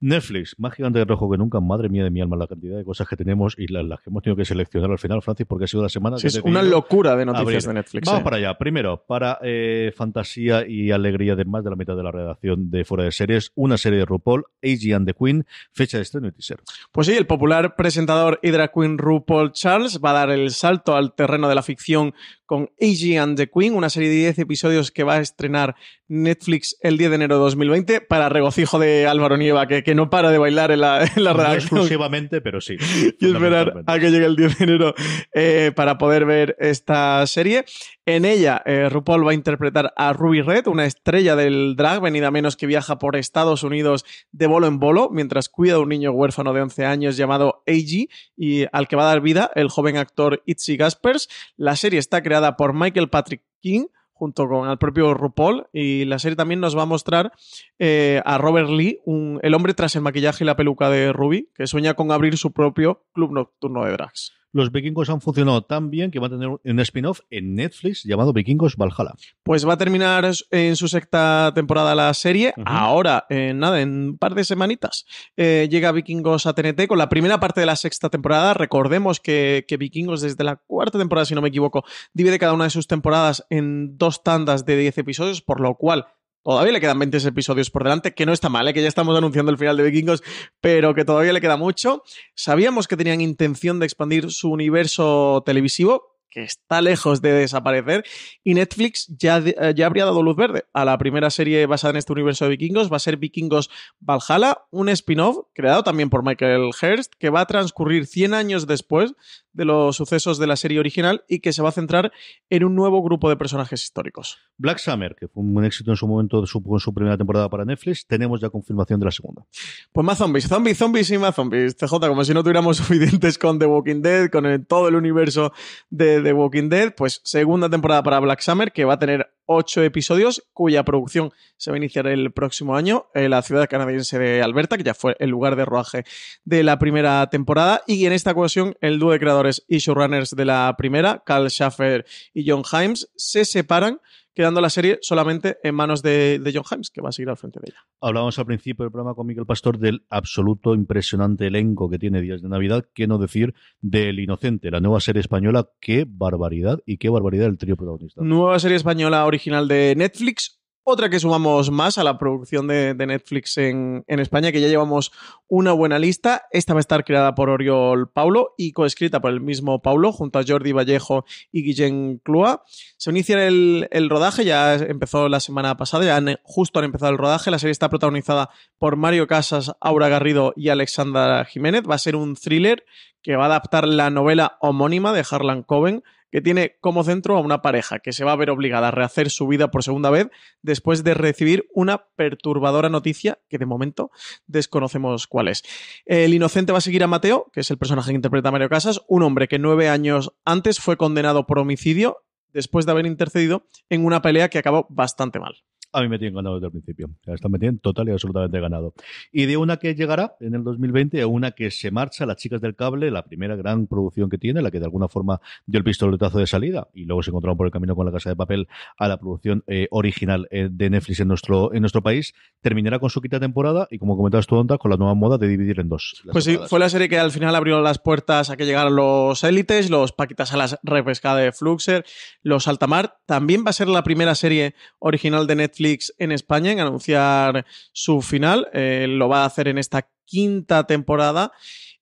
[0.00, 2.84] Netflix, más gigante de rojo que nunca, madre mía de mi alma, la cantidad de
[2.84, 5.64] cosas que tenemos y las, las que hemos tenido que seleccionar al final, Francis, porque
[5.64, 8.06] ha sido la semana sí, que es una locura de noticias de Netflix.
[8.06, 8.24] Vamos eh.
[8.24, 8.58] para allá.
[8.58, 12.84] Primero, para eh, fantasía y alegría de más de la mitad de la redacción de
[12.84, 16.32] Fuera de Series, una serie de RuPaul, AG and the Queen, fecha de estreno y
[16.32, 16.60] teaser.
[16.92, 20.94] Pues sí, el popular presentador y drag queen RuPaul Charles va a dar el salto
[20.96, 22.14] al terreno de la ficción
[22.50, 25.76] con AG and the Queen, una serie de 10 episodios que va a estrenar
[26.08, 30.10] Netflix el 10 de enero de 2020 para regocijo de Álvaro Nieva, que, que no
[30.10, 31.62] para de bailar en la, en la No redacción.
[31.78, 32.76] exclusivamente, pero sí.
[33.20, 34.94] y esperar a que llegue el 10 de enero
[35.32, 37.64] eh, para poder ver esta serie.
[38.04, 42.32] En ella, eh, RuPaul va a interpretar a Ruby Red, una estrella del drag, venida
[42.32, 46.10] menos que viaja por Estados Unidos de bolo en bolo, mientras cuida de un niño
[46.10, 49.96] huérfano de 11 años llamado AG y al que va a dar vida el joven
[49.96, 51.28] actor Itzy Gaspers.
[51.56, 53.86] La serie está creada por Michael Patrick King
[54.20, 57.32] junto con el propio RuPaul y la serie también nos va a mostrar
[57.78, 59.00] eh, a Robert Lee,
[59.40, 62.52] el hombre tras el maquillaje y la peluca de Ruby, que sueña con abrir su
[62.52, 64.34] propio club nocturno de drags.
[64.52, 68.32] Los vikingos han funcionado tan bien que van a tener un spin-off en Netflix llamado
[68.32, 69.14] Vikingos Valhalla.
[69.42, 72.52] Pues va a terminar en su sexta temporada la serie.
[72.64, 77.08] Ahora, en nada, en un par de semanitas, eh, llega Vikingos a TNT con la
[77.08, 78.54] primera parte de la sexta temporada.
[78.54, 82.64] Recordemos que, que Vikingos desde la cuarta temporada, si no me equivoco, divide cada una
[82.64, 86.06] de sus temporadas en dos tandas de 10 episodios, por lo cual
[86.42, 88.72] Todavía le quedan 20 episodios por delante, que no está mal, ¿eh?
[88.72, 90.22] que ya estamos anunciando el final de Vikingos,
[90.60, 92.02] pero que todavía le queda mucho.
[92.34, 98.04] Sabíamos que tenían intención de expandir su universo televisivo, que está lejos de desaparecer,
[98.44, 101.96] y Netflix ya, eh, ya habría dado luz verde a la primera serie basada en
[101.96, 102.90] este universo de vikingos.
[102.90, 107.46] Va a ser Vikingos Valhalla, un spin-off creado también por Michael Hurst, que va a
[107.46, 109.14] transcurrir 100 años después
[109.52, 112.12] de los sucesos de la serie original y que se va a centrar
[112.48, 114.38] en un nuevo grupo de personajes históricos.
[114.56, 118.06] Black Summer, que fue un éxito en su momento en su primera temporada para Netflix,
[118.06, 119.44] tenemos ya confirmación de la segunda.
[119.92, 121.76] Pues más zombies, zombies, zombies y más zombies.
[121.76, 125.52] CJ, como si no tuviéramos suficientes con The Walking Dead, con todo el universo
[125.88, 129.82] de The Walking Dead, pues segunda temporada para Black Summer, que va a tener ocho
[129.82, 134.42] episodios, cuya producción se va a iniciar el próximo año en la ciudad canadiense de
[134.42, 136.04] Alberta, que ya fue el lugar de rodaje
[136.44, 137.82] de la primera temporada.
[137.86, 142.06] Y en esta ocasión, el dúo de creadores y showrunners de la primera, Carl Schaffer
[142.32, 144.00] y John Himes, se separan
[144.34, 147.60] quedando la serie solamente en manos de, John Himes, que va a seguir al frente
[147.60, 147.80] de ella.
[148.00, 152.42] Hablábamos al principio del programa con Miguel Pastor del absoluto impresionante elenco que tiene Días
[152.42, 157.08] de Navidad, qué no decir del Inocente, la nueva serie española, qué barbaridad y qué
[157.08, 158.22] barbaridad el trío protagonista.
[158.22, 160.59] Nueva serie española original de Netflix,
[160.90, 165.12] otra que sumamos más a la producción de, Netflix en, España, que ya llevamos
[165.48, 166.42] una buena lista.
[166.50, 170.38] Esta va a estar creada por Oriol Paulo y coescrita por el mismo Paulo, junto
[170.38, 172.64] a Jordi Vallejo y Guillén Clua.
[172.96, 177.18] Se inicia el, el, rodaje, ya empezó la semana pasada, ya justo han empezado el
[177.18, 177.50] rodaje.
[177.50, 181.84] La serie está protagonizada por Mario Casas, Aura Garrido y Alexandra Jiménez.
[181.88, 182.84] Va a ser un thriller
[183.22, 187.40] que va a adaptar la novela homónima de Harlan Coben que tiene como centro a
[187.40, 190.28] una pareja que se va a ver obligada a rehacer su vida por segunda vez
[190.62, 194.10] después de recibir una perturbadora noticia que de momento
[194.46, 195.62] desconocemos cuál es.
[196.06, 199.02] El inocente va a seguir a Mateo, que es el personaje que interpreta Mario Casas,
[199.08, 204.04] un hombre que nueve años antes fue condenado por homicidio después de haber intercedido en
[204.04, 205.62] una pelea que acabó bastante mal
[205.92, 207.10] a mí me tienen ganado desde el principio.
[207.26, 208.94] Están metiendo total y absolutamente ganado.
[209.32, 212.60] Y de una que llegará en el 2020 a una que se marcha, Las Chicas
[212.60, 215.84] del Cable, la primera gran producción que tiene, la que de alguna forma dio el
[215.84, 218.68] pistoletazo de salida y luego se encontraron por el camino con La Casa de Papel
[218.98, 223.10] a la producción eh, original eh, de Netflix en nuestro, en nuestro país, terminará con
[223.10, 225.88] su quinta temporada y como comentabas tú, Onda, con la nueva moda de dividir en
[225.88, 226.22] dos.
[226.30, 229.42] Pues sí, fue la serie que al final abrió las puertas a que llegaran los
[229.42, 232.04] élites, los Paquitas a las repescada de Fluxer,
[232.42, 233.16] los Altamar.
[233.26, 235.79] También va a ser la primera serie original de Netflix
[236.18, 238.68] en España en anunciar su final.
[238.72, 241.52] Eh, lo va a hacer en esta quinta temporada.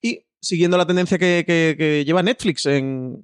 [0.03, 2.69] Y siguiendo la tendencia que, lleva Netflix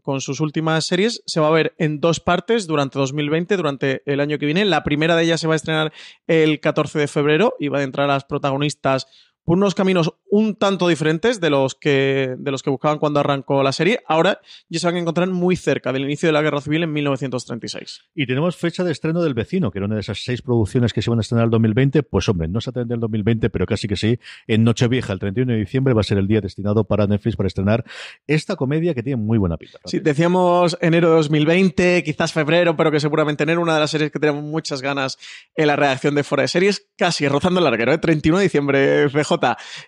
[0.02, 4.20] con sus últimas series, se va a ver en dos partes durante 2020, durante el
[4.20, 4.64] año que viene.
[4.64, 5.92] La primera de ellas se va a estrenar
[6.26, 9.06] el 14 de febrero y va a entrar las protagonistas
[9.44, 13.62] por unos caminos un tanto diferentes de los que, de los que buscaban cuando arrancó
[13.62, 14.00] la serie.
[14.07, 16.92] Ahora ya se van a encontrar muy cerca del inicio de la Guerra Civil en
[16.92, 18.02] 1936.
[18.14, 21.02] Y tenemos fecha de estreno del vecino, que era una de esas seis producciones que
[21.02, 22.02] se van a estrenar el 2020.
[22.02, 24.18] Pues hombre, no exactamente el 2020, pero casi que sí.
[24.46, 27.46] En Nochevieja, el 31 de diciembre, va a ser el día destinado para Netflix para
[27.46, 27.85] estrenar
[28.26, 29.78] esta comedia que tiene muy buena pinta.
[29.85, 34.11] Sí, decíamos enero de 2020, quizás febrero, pero que seguramente enero, una de las series
[34.11, 35.18] que tenemos muchas ganas
[35.54, 37.98] en la reacción de Fuera de Series, casi rozando el larguero, ¿eh?
[37.98, 39.09] 31 de diciembre,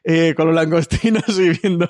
[0.04, 1.88] Eh, con los langostinos y viendo,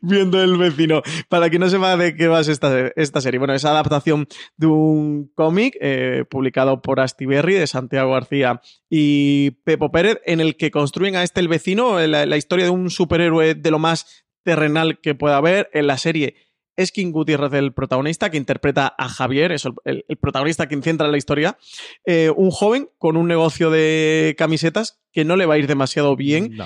[0.00, 1.02] viendo el vecino.
[1.28, 3.38] Para que no sepa de qué va esta, esta serie.
[3.38, 9.90] Bueno, es adaptación de un cómic eh, publicado por Astiberri de Santiago García y Pepo
[9.90, 13.70] Pérez, en el que construyen a este el vecino, la, historia de un superhéroe de
[13.70, 15.68] lo más terrenal que pueda haber.
[15.72, 16.36] En la serie
[16.76, 21.16] es King Gutiérrez el protagonista, que interpreta a Javier, es el, protagonista que centra la
[21.16, 21.58] historia.
[22.04, 26.14] Eh, un joven con un negocio de camisetas que no le va a ir demasiado
[26.14, 26.56] bien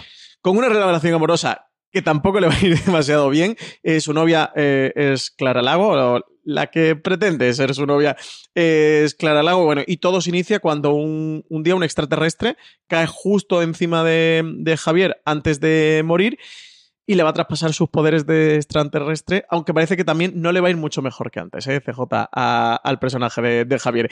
[0.43, 3.57] con una relación amorosa que tampoco le va a ir demasiado bien.
[3.83, 8.17] Eh, su novia eh, es Clara Lago, la que pretende ser su novia
[8.55, 9.65] es Clara Lago.
[9.65, 12.57] Bueno, y todo se inicia cuando un, día un extraterrestre
[12.89, 16.39] cae justo encima de, Javier antes de morir
[17.05, 20.61] y le va a traspasar sus poderes de extraterrestre, aunque parece que también no le
[20.61, 21.81] va a ir mucho mejor que antes, ¿eh?
[21.81, 22.01] CJ,
[22.33, 24.09] al personaje de, Javier.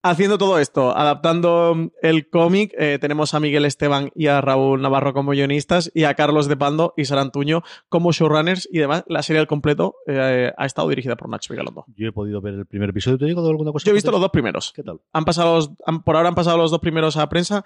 [0.00, 5.12] Haciendo todo esto, adaptando el cómic, eh, tenemos a Miguel Esteban y a Raúl Navarro
[5.12, 9.02] como guionistas y a Carlos de Pando y Sara Antuño como showrunners y demás.
[9.08, 11.84] La serie al completo eh, ha estado dirigida por Nacho Vigalondo.
[11.96, 13.18] Yo he podido ver el primer episodio.
[13.18, 13.86] ¿Te digo alguna cosa?
[13.86, 14.72] Yo he visto los dos primeros.
[14.72, 15.00] ¿Qué tal?
[15.12, 17.64] Han pasado, por ahora han pasado los dos primeros a prensa.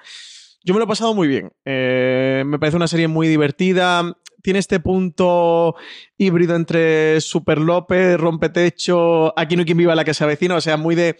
[0.64, 1.52] Yo me lo he pasado muy bien.
[1.66, 4.16] Eh, me parece una serie muy divertida.
[4.42, 5.76] Tiene este punto
[6.16, 10.60] híbrido entre Super López, Rompetecho, Aquí no hay quien viva la que se avecina, o
[10.60, 11.16] sea, muy de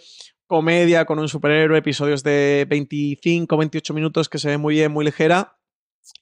[0.47, 5.05] comedia con un superhéroe, episodios de 25, 28 minutos que se ve muy bien, muy
[5.05, 5.57] ligera.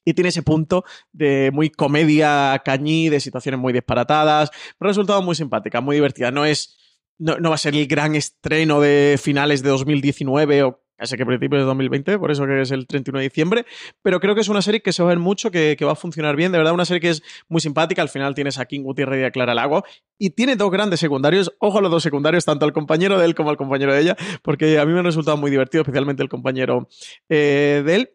[0.05, 4.51] Y tiene ese punto de muy comedia cañí, de situaciones muy disparatadas.
[4.77, 6.31] Pero resultado muy simpática, muy divertida.
[6.31, 6.77] No es.
[7.17, 11.25] No, no va a ser el gran estreno de finales de 2019 o casi que
[11.25, 13.65] principios de 2020, por eso que es el 31 de diciembre,
[14.03, 15.95] pero creo que es una serie que se va a ver mucho, que, va a
[15.95, 18.83] funcionar bien, de verdad una serie que es muy simpática, al final tienes a King
[18.83, 19.83] Gutiérrez y a Clara Lago,
[20.19, 23.33] y tiene dos grandes secundarios, ojo a los dos secundarios, tanto al compañero de él
[23.33, 26.29] como al compañero de ella, porque a mí me ha resultado muy divertido, especialmente el
[26.29, 26.87] compañero
[27.29, 28.11] eh, de él,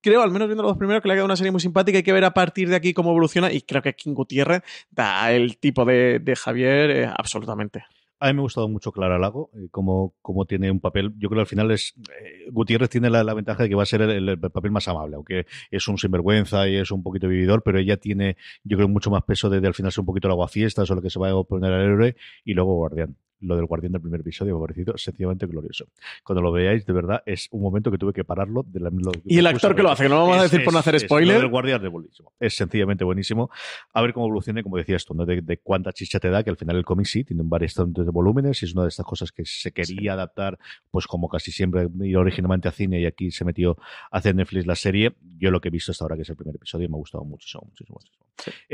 [0.00, 1.98] creo, al menos viendo los dos primeros, que le ha quedado una serie muy simpática.
[1.98, 3.52] Hay que ver a partir de aquí cómo evoluciona.
[3.52, 7.84] Y creo que King Gutiérrez da el tipo de, de Javier eh, absolutamente.
[8.20, 11.14] A mí me ha gustado mucho Clara Lago, eh, como, como tiene un papel.
[11.18, 11.94] Yo creo que al final es.
[12.20, 15.16] eh, Gutiérrez tiene la, ventaja de que va a ser el, el papel más amable,
[15.16, 19.10] aunque es un sinvergüenza y es un poquito vividor, pero ella tiene, yo creo, mucho
[19.10, 21.30] más peso de, al final ser un poquito el aguafiestas o lo que se va
[21.30, 23.16] a poner al héroe y luego Guardián.
[23.40, 25.86] Lo del guardián del primer episodio me ha parecido sencillamente glorioso.
[26.24, 28.64] Cuando lo veáis, de verdad, es un momento que tuve que pararlo.
[28.66, 30.50] De la, lo- Y el actor que lo a hace, que no vamos a es-
[30.50, 31.36] decir por no es- hacer es- spoiler.
[31.36, 32.32] Lo del guardián es buenísimo.
[32.40, 33.50] Es sencillamente buenísimo.
[33.92, 35.24] A ver cómo evoluciona, como decías tú, ¿no?
[35.24, 38.04] de, de cuánta chicha te da, que al final el cómic sí tiene varios tantos
[38.04, 40.58] de volúmenes y es una de estas cosas que se quería adaptar,
[40.90, 43.76] pues como casi siempre, ir originalmente a cine y aquí se metió
[44.10, 45.14] a hacer Netflix la serie.
[45.38, 47.24] Yo lo que he visto hasta ahora, que es el primer episodio, me ha gustado
[47.24, 47.98] muchísimo, muchísimo.
[48.00, 48.17] muchísimo.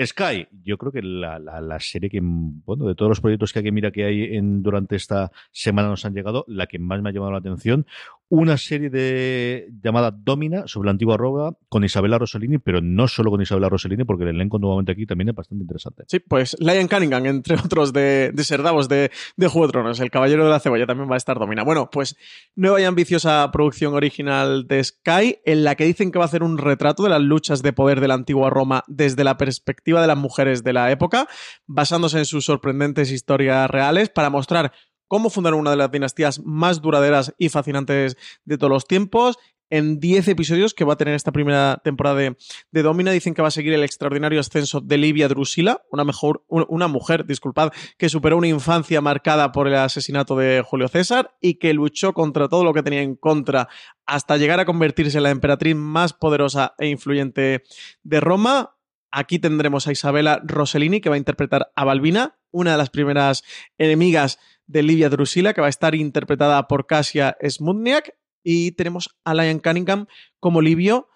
[0.05, 3.61] Sky, yo creo que la, la, la serie que, bueno, de todos los proyectos que
[3.61, 7.01] hay que mira que hay en, durante esta semana nos han llegado, la que más
[7.03, 7.87] me ha llamado la atención,
[8.29, 13.31] una serie de llamada Domina sobre la antigua Roma con Isabella Rossellini, pero no solo
[13.31, 16.05] con Isabella Rossellini, porque el elenco nuevamente aquí también es bastante interesante.
[16.09, 20.11] Sí, pues Lion Cunningham, entre otros de, de Serdavos de, de Juego de Tronos, el
[20.11, 21.65] Caballero de la Cebolla también va a estar domina.
[21.65, 22.17] Bueno, pues
[22.55, 26.43] nueva y ambiciosa producción original de Sky, en la que dicen que va a hacer
[26.43, 30.07] un retrato de las luchas de poder de la antigua Roma desde la perspectiva de
[30.07, 31.29] las mujeres de la época,
[31.67, 34.73] basándose en sus sorprendentes historias reales para mostrar
[35.15, 39.39] cómo fundaron una de las dinastías más duraderas y fascinantes de todos los tiempos.
[39.71, 42.37] En 10 episodios que va a tener esta primera temporada de,
[42.73, 46.43] de Domina, dicen que va a seguir el extraordinario ascenso de Livia Drusila, una, mejor,
[46.49, 51.61] una mujer, disculpad, que superó una infancia marcada por el asesinato de Julio César y
[51.61, 53.69] que luchó contra todo lo que tenía en contra
[54.07, 57.63] hasta llegar a convertirse en la emperatriz más poderosa e influyente
[58.03, 58.75] de Roma.
[59.13, 63.45] Aquí tendremos a Isabella Rossellini, que va a interpretar a Balbina, una de las primeras
[63.79, 68.15] enemigas de Livia Drusila, que va a estar interpretada por Kasia Smutniak.
[68.43, 70.07] Y tenemos a Lion Cunningham
[70.39, 71.09] como Livio.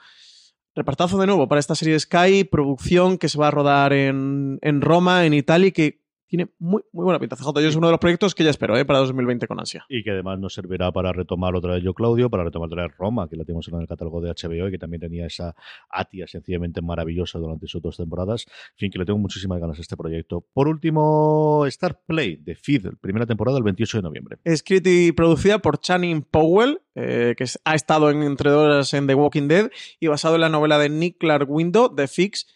[0.75, 4.59] Repartazo de nuevo para esta serie de Sky, producción que se va a rodar en,
[4.63, 7.37] en Roma, en Italia, y que tiene muy, muy buena pinta.
[7.37, 8.85] CJ, yo es uno de los proyectos que ya espero ¿eh?
[8.85, 9.85] para 2020 con ansia.
[9.89, 12.97] Y que además nos servirá para retomar otra vez Yo Claudio, para retomar otra vez
[12.97, 15.57] Roma, que la tenemos en el catálogo de HBO y que también tenía esa
[15.91, 18.47] atia sencillamente maravillosa durante sus dos temporadas.
[18.73, 20.45] En fin, que le tengo muchísimas ganas a este proyecto.
[20.53, 24.39] Por último, Star Play de Feed, primera temporada el 28 de noviembre.
[24.45, 29.15] Escrita y producida por Channing Powell, eh, que ha estado en entre horas en The
[29.15, 32.47] Walking Dead y basado en la novela de Nick Clark Window, The Fix.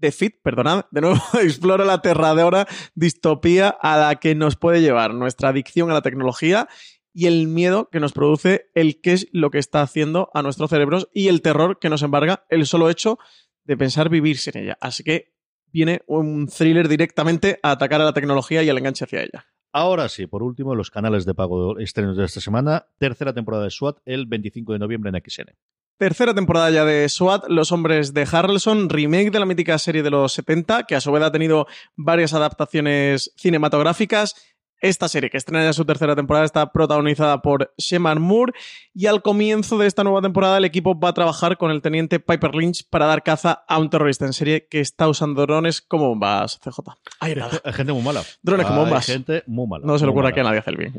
[0.00, 5.14] The Fit, perdonad, de nuevo explora la aterradora distopía a la que nos puede llevar
[5.14, 6.68] nuestra adicción a la tecnología
[7.12, 10.70] y el miedo que nos produce el qué es lo que está haciendo a nuestros
[10.70, 13.18] cerebros y el terror que nos embarga el solo hecho
[13.64, 14.78] de pensar vivir sin ella.
[14.80, 15.34] Así que
[15.66, 19.46] viene un thriller directamente a atacar a la tecnología y al enganche hacia ella.
[19.72, 22.86] Ahora sí, por último, los canales de pago estrenos de esta semana.
[22.98, 25.54] Tercera temporada de SWAT el 25 de noviembre en XN.
[26.00, 30.08] Tercera temporada ya de SWAT, Los Hombres de Harrelson, remake de la mítica serie de
[30.08, 34.34] los 70, que a su vez ha tenido varias adaptaciones cinematográficas.
[34.80, 38.52] Esta serie, que estrena ya su tercera temporada, está protagonizada por Shemar Moore
[38.94, 42.18] y al comienzo de esta nueva temporada el equipo va a trabajar con el teniente
[42.20, 46.08] Piper Lynch para dar caza a un terrorista en serie que está usando drones como
[46.08, 46.80] bombas, CJ.
[47.20, 47.34] Hay
[47.72, 48.22] gente muy mala.
[48.42, 49.06] Drones Hay bombas.
[49.06, 49.86] gente muy mala.
[49.86, 50.92] No se le ocurra que a nadie hace el bien.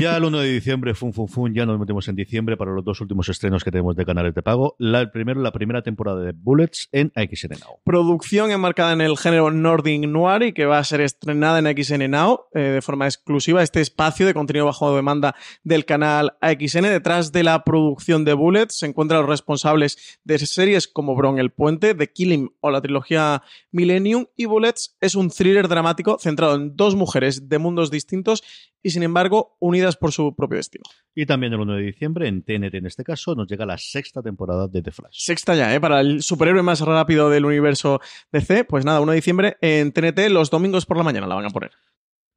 [0.00, 2.84] Ya el 1 de diciembre, fun, fun, fun, ya nos metemos en diciembre para los
[2.84, 4.74] dos últimos estrenos que tenemos de canales de pago.
[4.78, 7.78] La, el primero, la primera temporada de Bullets en AXN Now.
[7.84, 12.10] producción enmarcada en el género Nordic Noir y que va a ser estrenada en AXN
[12.10, 13.62] Now eh, de forma exclusiva.
[13.62, 16.82] Este espacio de contenido bajo demanda del canal AXN.
[16.82, 21.50] Detrás de la producción de Bullet se encuentran los responsables de series como Bron el
[21.50, 24.26] Puente, The Killing o la trilogía Millennium.
[24.36, 28.42] Y Bullets es un thriller dramático centrado en dos mujeres de mundos distintos
[28.84, 30.84] y sin embargo unidas por su propio destino.
[31.14, 34.22] Y también el 1 de diciembre, en TNT en este caso, nos llega la sexta
[34.22, 35.16] temporada de The Flash.
[35.24, 35.80] Sexta ya, ¿eh?
[35.80, 38.64] Para el superhéroe más rápido del universo DC.
[38.64, 41.50] Pues nada, 1 de diciembre en TNT los domingos por la mañana la van a
[41.50, 41.72] poner.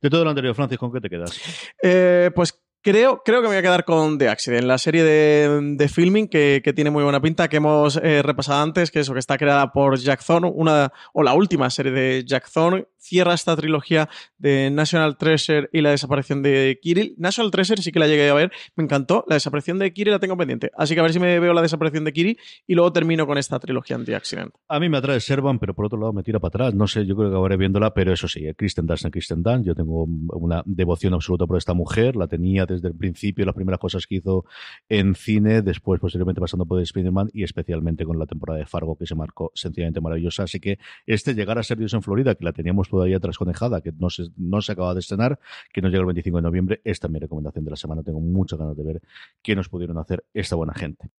[0.02, 1.40] De todo lo anterior, Francis, ¿con qué te quedas?
[1.82, 5.76] Eh, pues Creo, creo que me voy a quedar con The Accident, la serie de,
[5.76, 9.12] de filming que, que, tiene muy buena pinta, que hemos eh, repasado antes, que eso,
[9.12, 13.34] que está creada por Jack Thorne, una, o la última serie de Jack Thorne, cierra
[13.34, 17.16] esta trilogía de National Treasure y la desaparición de Kirill.
[17.18, 20.20] National Treasure sí que la llegué a ver, me encantó, la desaparición de Kirill la
[20.20, 22.38] tengo pendiente, así que a ver si me veo la desaparición de Kirill
[22.68, 24.54] y luego termino con esta trilogía anti-accident.
[24.68, 27.06] A mí me atrae Servan, pero por otro lado me tira para atrás, no sé,
[27.06, 30.64] yo creo que acabaré viéndola, pero eso sí, Kristen Dunst Kristen Dunst, yo tengo una
[30.66, 34.46] devoción absoluta por esta mujer, la tenía desde el principio, las primeras cosas que hizo
[34.90, 39.06] en cine, después posteriormente pasando por Spider-Man y especialmente con la temporada de Fargo que
[39.06, 42.54] se marcó sencillamente maravillosa, así que este llegar a ser Dios en Florida, que la
[42.54, 45.40] teníamos todavía trasconejada, que no se, no se acaba de estrenar,
[45.72, 48.20] que nos llega el 25 de noviembre, esta es mi recomendación de la semana, tengo
[48.20, 49.02] muchas ganas de ver
[49.44, 51.10] qué nos pudieron hacer esta buena gente.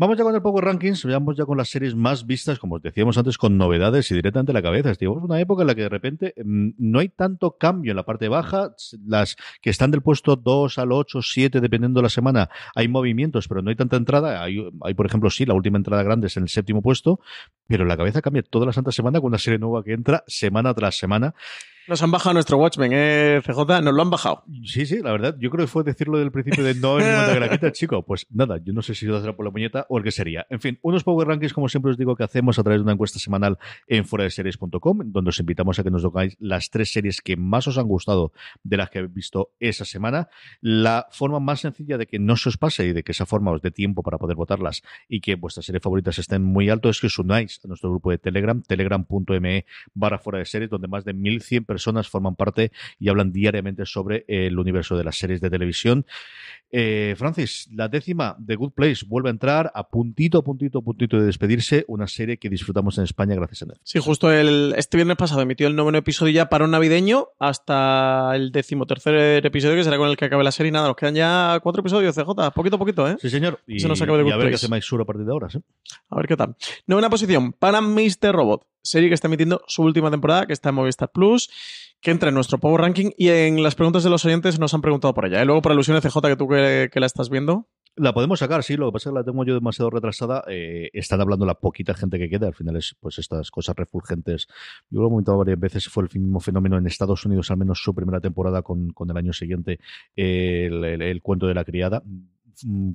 [0.00, 2.82] Vamos ya con el Power Rankings, vamos ya con las series más vistas, como os
[2.82, 4.92] decíamos antes, con novedades y directamente la cabeza.
[4.92, 8.04] Estamos una época en la que de repente mm, no hay tanto cambio en la
[8.04, 12.48] parte baja, las que están del puesto 2 al 8, 7, dependiendo de la semana,
[12.76, 14.40] hay movimientos, pero no hay tanta entrada.
[14.40, 17.18] Hay, hay, por ejemplo, sí, la última entrada grande es en el séptimo puesto,
[17.66, 20.74] pero la cabeza cambia toda la santa semana con una serie nueva que entra semana
[20.74, 21.34] tras semana.
[21.88, 23.80] Nos han bajado nuestro Watchmen, ¿eh, CJ?
[23.80, 24.44] Nos lo han bajado.
[24.62, 25.34] Sí, sí, la verdad.
[25.40, 28.04] Yo creo que fue decirlo del principio de no en ninguna que chico.
[28.04, 30.46] Pues nada, yo no sé si lo hacer por la puñeta o el que sería.
[30.50, 32.92] En fin, unos Power Rankings, como siempre os digo, que hacemos a través de una
[32.92, 37.38] encuesta semanal en foradeseries.com, donde os invitamos a que nos toquéis las tres series que
[37.38, 38.32] más os han gustado
[38.62, 40.28] de las que habéis visto esa semana.
[40.60, 43.50] La forma más sencilla de que no se os pase y de que esa forma
[43.50, 47.00] os dé tiempo para poder votarlas y que vuestras series favoritas estén muy alto es
[47.00, 49.64] que os unáis a nuestro grupo de Telegram, telegram.me
[49.94, 51.77] barra fuera de series, donde más de 1100 personas
[52.08, 56.06] forman parte y hablan diariamente sobre el universo de las series de televisión.
[56.70, 61.24] Eh, Francis, la décima de Good Place vuelve a entrar a puntito, puntito, puntito de
[61.24, 63.90] despedirse, una serie que disfrutamos en España gracias a Netflix.
[63.90, 68.32] Sí, justo el, este viernes pasado emitió el noveno episodio ya para un navideño hasta
[68.34, 70.70] el decimotercer episodio que será con el que acabe la serie.
[70.70, 73.16] Nada, nos quedan ya cuatro episodios, CJ, poquito a poquito, ¿eh?
[73.18, 73.60] Sí, señor.
[73.66, 75.32] Y, se nos acaba de y a ver qué hace Mike Sur a partir de
[75.32, 75.58] ahora, ¿sí?
[76.10, 76.54] A ver qué tal.
[76.86, 78.32] Novena posición para Mr.
[78.32, 81.48] Robot, serie que está emitiendo su última temporada, que está en Movistar Plus
[82.00, 84.82] que entra en nuestro Power Ranking y en las preguntas de los oyentes nos han
[84.82, 85.42] preguntado por ella.
[85.42, 85.44] ¿eh?
[85.44, 87.68] luego por alusiones CJ que tú que, la estás viendo.
[87.96, 90.44] La podemos sacar, sí, lo que pasa es que la tengo yo demasiado retrasada.
[90.46, 94.46] Eh, están hablando la poquita gente que queda, al final es pues estas cosas refulgentes.
[94.88, 97.82] Yo lo he comentado varias veces, fue el mismo fenómeno en Estados Unidos, al menos
[97.82, 99.80] su primera temporada con, con el año siguiente,
[100.14, 102.04] el, cuento de la criada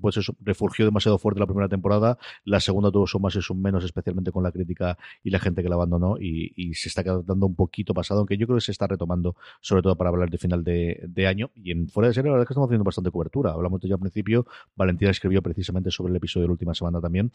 [0.01, 3.55] pues eso, refurgió demasiado fuerte la primera temporada, la segunda tuvo su más y su
[3.55, 7.45] menos, especialmente con la crítica y la gente que la abandonó, y, se está quedando
[7.45, 10.37] un poquito pasado, aunque yo creo que se está retomando, sobre todo para hablar de
[10.37, 13.11] final de, año, y en fuera de serie la verdad es que estamos haciendo bastante
[13.11, 14.45] cobertura, hablamos de ya al principio,
[14.75, 17.31] Valentina escribió precisamente sobre el episodio de la última semana también,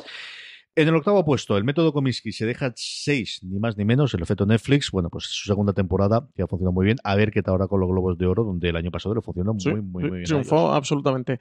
[0.82, 4.22] en el octavo puesto, el método Comiskey se deja seis, ni más ni menos, el
[4.22, 4.92] efecto Netflix.
[4.92, 6.98] Bueno, pues su segunda temporada, que ha funcionado muy bien.
[7.02, 9.20] A ver qué tal ahora con los Globos de Oro, donde el año pasado le
[9.20, 10.24] funcionó muy, muy, muy, bien.
[10.24, 11.40] Triunfó, absolutamente.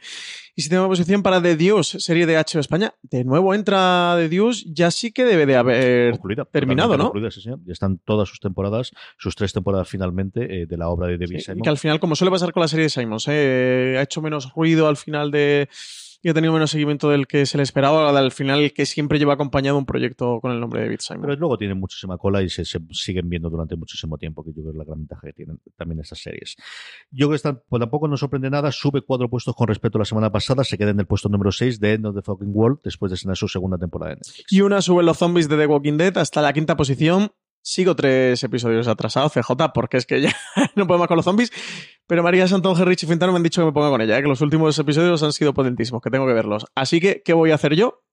[0.56, 4.28] Y si tenemos posición para The Deuce, serie de HBO España, de nuevo entra The
[4.28, 6.20] Deuce, ya sí que debe de haber
[6.52, 7.06] terminado, ¿no?
[7.06, 7.60] Concluida, sí, señor.
[7.66, 11.40] Ya están todas sus temporadas, sus tres temporadas finalmente eh, de la obra de David
[11.40, 11.60] Simon.
[11.60, 14.22] Y que al final, como suele pasar con la serie de Simons, eh, ha hecho
[14.22, 15.70] menos ruido al final de
[16.22, 19.34] y ha tenido menos seguimiento del que se le esperaba, al final que siempre lleva
[19.34, 21.22] acompañado un proyecto con el nombre de David Simon.
[21.22, 24.66] Pero luego tienen muchísima cola y se, siguen viendo durante muchísimo tiempo, que yo creo
[24.66, 26.56] que es la gran ventaja que tienen también estas series.
[27.12, 30.06] Yo creo que pues tampoco nos sorprende nada, sube cuatro puestos con respecto a la
[30.06, 32.80] semana pasada, se queda en el puesto número 6 de End of the Fucking World
[32.84, 34.52] después de estrenar su segunda temporada en Netflix.
[34.52, 37.32] Y una sube los zombies de The Walking Dead hasta la quinta posición.
[37.70, 40.34] Sigo tres episodios atrasados, CJ, porque es que ya
[40.76, 41.52] no puedo más con los zombies.
[42.08, 44.22] Pero María Santón, Rich y Fintano me han dicho que me ponga con ella, ¿eh?
[44.22, 46.66] que los últimos episodios han sido potentísimos, que tengo que verlos.
[46.76, 48.06] Así que, ¿qué voy a hacer yo?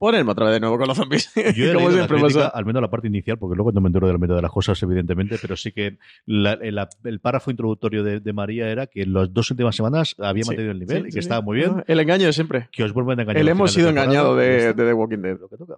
[0.00, 1.30] Ponerme otra vez de nuevo con los zombies.
[1.54, 3.88] Yo he Como siempre la crítica, al menos la parte inicial, porque luego no me
[3.88, 7.50] entero de la mitad de las cosas, evidentemente, pero sí que la, el, el, párrafo
[7.50, 10.78] introductorio de, de, María era que en las dos últimas semanas había sí, mantenido el
[10.78, 11.84] nivel sí, y que sí, estaba muy bien.
[11.86, 12.70] El engaño de siempre.
[12.72, 13.42] Que os vuelven a engañar.
[13.42, 15.38] El hemos sido engañado de, de, The Walking Dead.
[15.38, 15.74] Lo que toca.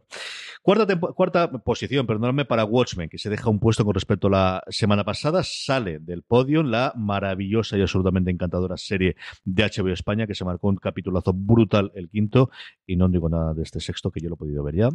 [0.62, 4.62] Cuarta, cuarta posición, perdonadme, para Watchmen, que se deja un puesto con respecto a la
[4.68, 5.42] semana pasada.
[5.42, 10.68] Sale del podio la maravillosa y absolutamente encantadora serie de HBO España, que se marcó
[10.68, 12.50] un capitulazo brutal el quinto,
[12.86, 14.90] y no digo nada de este sexto, que yo lo he podido ver ya.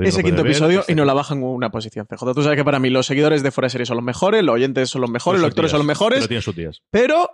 [0.00, 2.06] Ese quinto episodio y no la bajan una posición.
[2.06, 4.42] CJ, tú sabes que para mí los seguidores de Fuera de Serie son los mejores,
[4.42, 6.26] los oyentes son los mejores, los lectores son los mejores.
[6.28, 6.82] Pero sus días.
[6.90, 7.28] Pero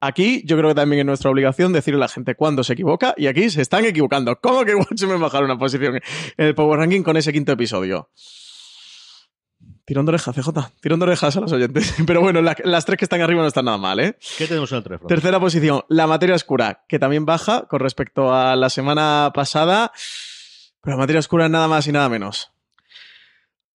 [0.00, 3.14] Aquí yo creo que también es nuestra obligación decirle a la gente cuándo se equivoca
[3.16, 4.38] y aquí se están equivocando.
[4.40, 8.08] ¿Cómo que Watchmen bajar una posición en el Power Ranking con ese quinto episodio?
[9.88, 10.50] Tirón de orejas, CJ.
[10.82, 11.94] Tirón de orejas a los oyentes.
[12.06, 14.18] Pero bueno, la, las tres que están arriba no están nada mal, ¿eh?
[14.36, 15.00] ¿Qué tenemos en el 3?
[15.08, 19.90] Tercera posición, La Materia Oscura, que también baja con respecto a la semana pasada.
[20.82, 22.52] Pero La Materia Oscura nada más y nada menos.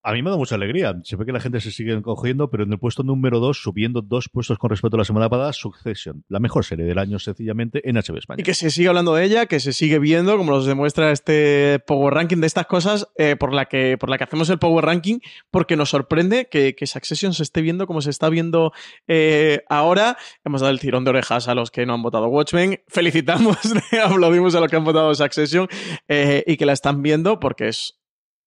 [0.05, 0.93] A mí me da mucha alegría.
[1.05, 4.01] Se ve que la gente se sigue cogiendo, pero en el puesto número 2, subiendo
[4.01, 7.87] dos puestos con respecto a la semana pasada, Succession, la mejor serie del año sencillamente
[7.89, 8.41] en HBO España.
[8.41, 11.79] Y que se sigue hablando de ella, que se sigue viendo, como nos demuestra este
[11.87, 14.83] Power Ranking de estas cosas, eh, por, la que, por la que hacemos el Power
[14.83, 18.73] Ranking, porque nos sorprende que, que Succession se esté viendo como se está viendo
[19.07, 20.17] eh, ahora.
[20.43, 22.81] Hemos dado el tirón de orejas a los que no han votado Watchmen.
[22.89, 23.57] Felicitamos,
[24.03, 25.69] aplaudimos a los que han votado Succession
[26.09, 28.02] eh, y que la están viendo porque es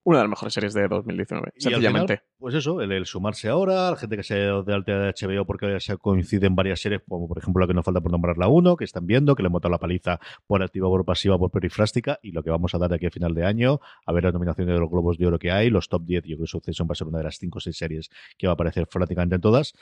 [0.07, 2.07] una de las mejores series de 2019, Y al final,
[2.39, 5.13] pues eso, el, el sumarse ahora, la gente que se ha ido de alta de
[5.13, 8.39] HBO porque se coinciden varias series, como por ejemplo la que nos falta por nombrar
[8.39, 11.37] la 1, que están viendo, que le hemos dado la paliza por activa, por pasiva,
[11.39, 14.13] por perifrástica, y lo que vamos a dar de aquí a final de año, a
[14.13, 16.45] ver las nominaciones de los Globos de Oro que hay, los top 10, yo creo
[16.45, 18.55] que Succession va a ser una de las 5 o 6 series que va a
[18.55, 19.75] aparecer prácticamente en todas,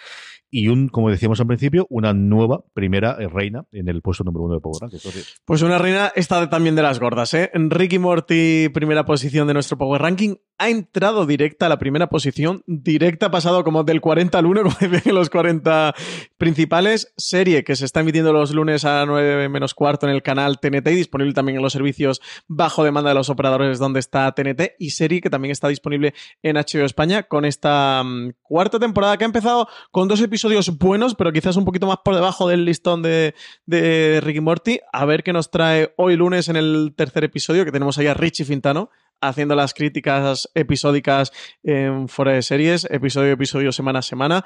[0.51, 4.45] y un, como decíamos al principio, una nueva primera eh, reina en el puesto número
[4.45, 5.43] uno de Power Rankings.
[5.45, 7.51] Pues una reina está de- también de las gordas, ¿eh?
[7.53, 10.14] Ricky Morty, primera posición de nuestro Power Ranking,
[10.59, 14.63] ha entrado directa a la primera posición, directa ha pasado como del 40 al 1,
[14.63, 15.95] como decían los 40
[16.39, 17.13] principales.
[17.17, 20.89] Serie que se está emitiendo los lunes a 9 menos cuarto en el canal TNT
[20.89, 24.75] y disponible también en los servicios bajo demanda de los operadores donde está TNT.
[24.79, 29.25] Y serie que también está disponible en HBO España con esta mm, cuarta temporada que
[29.25, 33.03] ha empezado con dos episodios buenos, pero quizás un poquito más por debajo del listón
[33.03, 33.35] de,
[33.67, 34.81] de Ricky Morty.
[34.93, 38.15] A ver qué nos trae hoy lunes en el tercer episodio, que tenemos ahí a
[38.15, 38.91] Richie Fintano
[39.29, 44.45] haciendo las críticas episódicas en fuera de series, episodio episodio, semana a semana.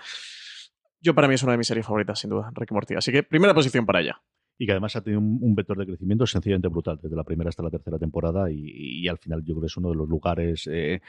[1.00, 2.94] Yo para mí es una de mis series favoritas, sin duda, Ricky Morty.
[2.94, 4.20] Así que primera posición para ella.
[4.60, 7.62] y que además ha tenido un, vector de crecimiento sencillamente brutal, desde la primera hasta
[7.62, 10.68] la tercera temporada, y, y al final yo creo que es uno de los lugares
[10.70, 11.00] eh,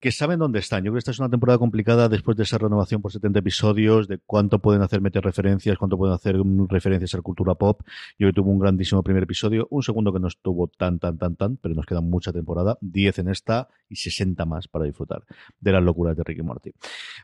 [0.00, 0.80] que saben dónde están.
[0.80, 4.08] Yo creo que esta es una temporada complicada después de esa renovación por 70 episodios,
[4.08, 6.36] de cuánto pueden hacer meter referencias, cuánto pueden hacer
[6.68, 7.82] referencias a la cultura pop.
[8.18, 11.36] Yo que tuvo un grandísimo primer episodio, un segundo que no estuvo tan, tan, tan,
[11.36, 15.22] tan, pero nos queda mucha temporada, 10 en esta y 60 más para disfrutar
[15.60, 16.72] de las locuras de Ricky Morty.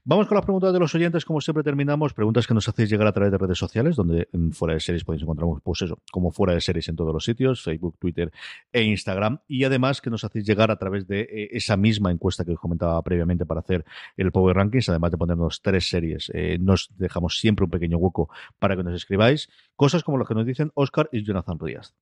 [0.05, 3.07] Vamos con las preguntas de los oyentes, como siempre terminamos, preguntas que nos hacéis llegar
[3.07, 6.53] a través de redes sociales, donde fuera de series podéis encontrar, pues eso, como fuera
[6.53, 8.31] de series en todos los sitios, Facebook, Twitter
[8.71, 12.45] e Instagram, y además que nos hacéis llegar a través de eh, esa misma encuesta
[12.45, 13.85] que comentaba previamente para hacer
[14.17, 18.29] el Power Rankings, además de ponernos tres series, eh, nos dejamos siempre un pequeño hueco
[18.59, 21.95] para que nos escribáis, cosas como lo que nos dicen Oscar y Jonathan Rías.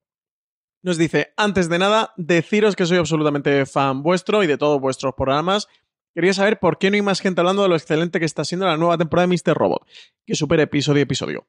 [0.83, 5.15] Nos dice, antes de nada, deciros que soy absolutamente fan vuestro y de todos vuestros
[5.15, 5.67] programas.
[6.15, 8.67] Quería saber por qué no hay más gente hablando de lo excelente que está siendo
[8.67, 9.57] la nueva temporada de Mr.
[9.57, 9.87] Robot,
[10.27, 11.47] que supera episodio episodio.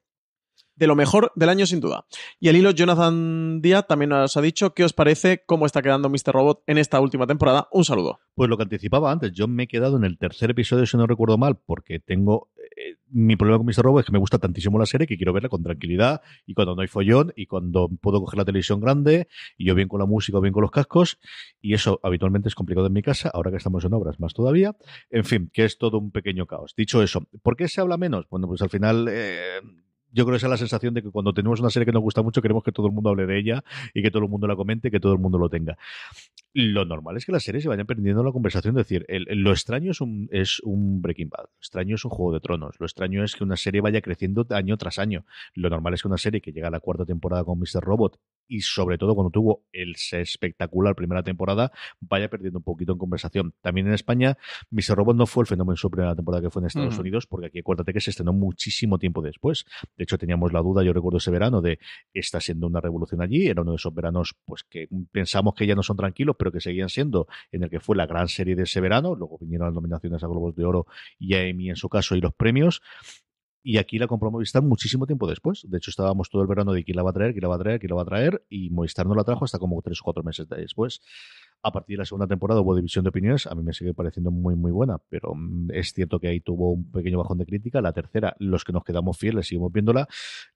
[0.76, 2.06] De lo mejor del año, sin duda.
[2.40, 6.10] Y el hilo Jonathan Díaz también nos ha dicho qué os parece cómo está quedando
[6.10, 6.34] Mr.
[6.34, 7.68] Robot en esta última temporada.
[7.72, 8.20] Un saludo.
[8.34, 11.08] Pues lo que anticipaba antes, yo me he quedado en el tercer episodio, si no
[11.08, 12.50] recuerdo mal, porque tengo.
[12.76, 13.84] eh, mi problema con Mr.
[13.84, 16.76] Robo es que me gusta tantísimo la serie que quiero verla con tranquilidad y cuando
[16.76, 20.06] no hay follón y cuando puedo coger la televisión grande y yo bien con la
[20.06, 21.18] música o bien con los cascos.
[21.62, 24.76] Y eso habitualmente es complicado en mi casa, ahora que estamos en obras más todavía.
[25.10, 26.74] En fin, que es todo un pequeño caos.
[26.76, 28.28] Dicho eso, ¿por qué se habla menos?
[28.30, 29.08] Bueno, pues al final.
[29.10, 29.62] eh,
[30.16, 32.02] yo creo que esa es la sensación de que cuando tenemos una serie que nos
[32.02, 33.64] gusta mucho, queremos que todo el mundo hable de ella
[33.94, 35.78] y que todo el mundo la comente, que todo el mundo lo tenga.
[36.54, 38.80] Lo normal es que las series se vayan perdiendo la conversación.
[38.80, 42.32] Es decir, lo extraño es un, es un Breaking Bad, lo extraño es un Juego
[42.32, 45.26] de Tronos, lo extraño es que una serie vaya creciendo año tras año.
[45.54, 47.82] Lo normal es que una serie que llega a la cuarta temporada con Mr.
[47.82, 52.98] Robot y sobre todo cuando tuvo el espectacular primera temporada, vaya perdiendo un poquito en
[52.98, 53.54] conversación.
[53.62, 54.38] También en España,
[54.72, 54.96] Mr.
[54.96, 56.96] Robot no fue el fenómeno en su primera temporada que fue en Estados.
[56.98, 59.66] Unidos, porque aquí acuérdate que se estrenó muchísimo tiempo después.
[59.98, 61.80] De hecho, teníamos la duda, yo recuerdo ese verano, de
[62.14, 63.48] está siendo una revolución allí.
[63.48, 66.62] Era uno de esos veranos pues que pensamos que ya no son tranquilos, pero que
[66.62, 69.16] seguían siendo, en el que fue la gran serie de ese verano.
[69.16, 70.86] Luego vinieron las nominaciones a Globos de Oro
[71.20, 72.82] y a Emmy en su caso y los premios.
[73.68, 75.66] Y aquí la compró Movistar muchísimo tiempo después.
[75.68, 77.56] De hecho, estábamos todo el verano de quién la va a traer, quién la va
[77.56, 80.02] a traer, quién la va a traer, y Movistar no la trajo hasta como tres
[80.02, 81.02] o cuatro meses después.
[81.64, 84.30] A partir de la segunda temporada hubo división de opiniones, a mí me sigue pareciendo
[84.30, 87.82] muy muy buena, pero mm, es cierto que ahí tuvo un pequeño bajón de crítica.
[87.82, 90.08] La tercera, los que nos quedamos fieles, seguimos viéndola.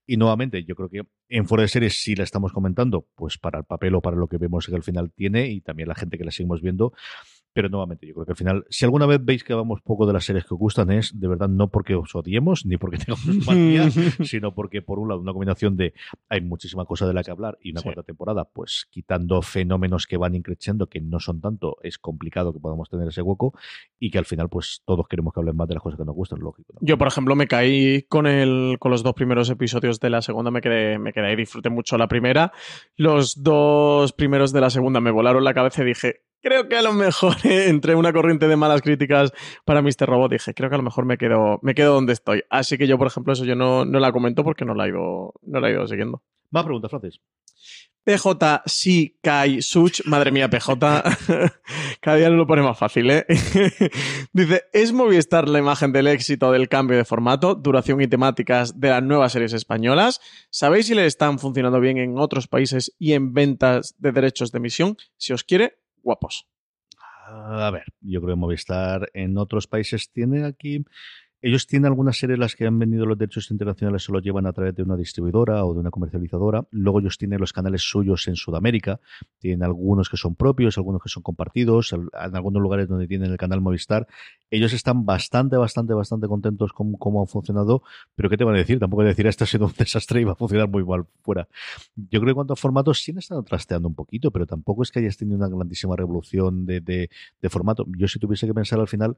[0.06, 3.58] Y nuevamente, yo creo que en fuera de series sí la estamos comentando, pues para
[3.58, 6.16] el papel o para lo que vemos que al final tiene, y también la gente
[6.16, 6.92] que la seguimos viendo.
[7.52, 10.12] Pero nuevamente, yo creo que al final, si alguna vez veis que vamos poco de
[10.12, 13.24] las series que os gustan, es de verdad no porque os odiemos ni porque tengamos
[13.46, 15.92] manía, sino porque, por un lado, una combinación de
[16.28, 17.84] hay muchísima cosa de la que hablar y una Sí.
[17.84, 22.60] cuarta temporada, pues quitando fenómenos que van increciendo, que no son tanto, es complicado que
[22.60, 23.52] podamos tener ese hueco
[23.98, 26.14] y que al final, pues todos queremos que hablen más de las cosas que nos
[26.14, 26.74] gustan, lógico.
[26.74, 26.78] ¿no?
[26.82, 30.50] Yo, por ejemplo, me caí con el, con los dos primeros episodios de la segunda,
[30.50, 32.52] me quedé, me quedé ahí, disfruté mucho la primera.
[32.96, 36.82] Los dos primeros de la segunda me volaron la cabeza y dije, creo que a
[36.82, 39.32] lo mejor entre una corriente de malas críticas
[39.64, 40.06] para Mr.
[40.06, 42.42] Robot, dije, creo que a lo mejor me quedo, me quedo donde estoy.
[42.50, 44.88] Así que yo, por ejemplo, eso yo no, no la comento porque no la he
[44.90, 46.22] ido, no la he ido siguiendo.
[46.50, 47.20] Más preguntas, Francis.
[48.02, 50.74] PJ Si Kai Such, madre mía, PJ,
[52.00, 53.26] cada día lo pone más fácil, ¿eh?
[54.32, 58.88] Dice, ¿es Movistar la imagen del éxito del cambio de formato, duración y temáticas de
[58.88, 60.20] las nuevas series españolas?
[60.50, 64.58] ¿Sabéis si le están funcionando bien en otros países y en ventas de derechos de
[64.58, 64.96] emisión?
[65.18, 66.46] Si os quiere, guapos.
[67.26, 70.84] A ver, yo creo que Movistar en otros países tiene aquí
[71.42, 74.52] ellos tienen algunas series las que han vendido los derechos internacionales, se los llevan a
[74.52, 76.66] través de una distribuidora o de una comercializadora.
[76.70, 79.00] Luego ellos tienen los canales suyos en Sudamérica.
[79.38, 83.38] Tienen algunos que son propios, algunos que son compartidos, en algunos lugares donde tienen el
[83.38, 84.06] canal Movistar.
[84.50, 87.82] Ellos están bastante, bastante, bastante contentos con cómo han funcionado.
[88.14, 88.78] Pero ¿qué te van a decir?
[88.78, 91.48] Tampoco decir, esto ha sido un desastre y va a funcionar muy mal fuera.
[91.96, 94.82] Yo creo que en cuanto a formatos, sí han estado trasteando un poquito, pero tampoco
[94.82, 97.08] es que hayas tenido una grandísima revolución de, de,
[97.40, 97.86] de formato.
[97.96, 99.16] Yo si tuviese que pensar al final,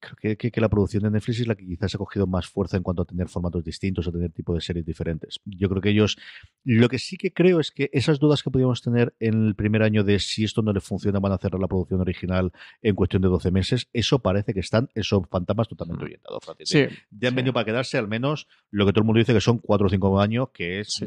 [0.00, 2.76] creo que, que, la producción de Netflix es la que quizás ha cogido más fuerza
[2.76, 5.40] en cuanto a tener formatos distintos o tener tipo de series diferentes.
[5.44, 6.16] Yo creo que ellos,
[6.64, 9.82] lo que sí que creo es que esas dudas que podíamos tener en el primer
[9.82, 13.22] año de si esto no le funciona, van a cerrar la producción original en cuestión
[13.22, 16.42] de 12 meses, eso parece que están, esos fantasmas totalmente orientados.
[16.64, 19.40] Sí, ya han venido para quedarse al menos lo que todo el mundo dice que
[19.40, 21.04] son 4 o 5 años, que es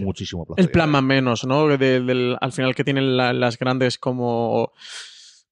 [0.00, 0.60] muchísimo plazo.
[0.60, 1.66] El plan más menos, ¿no?
[1.66, 4.72] al final que tienen las grandes como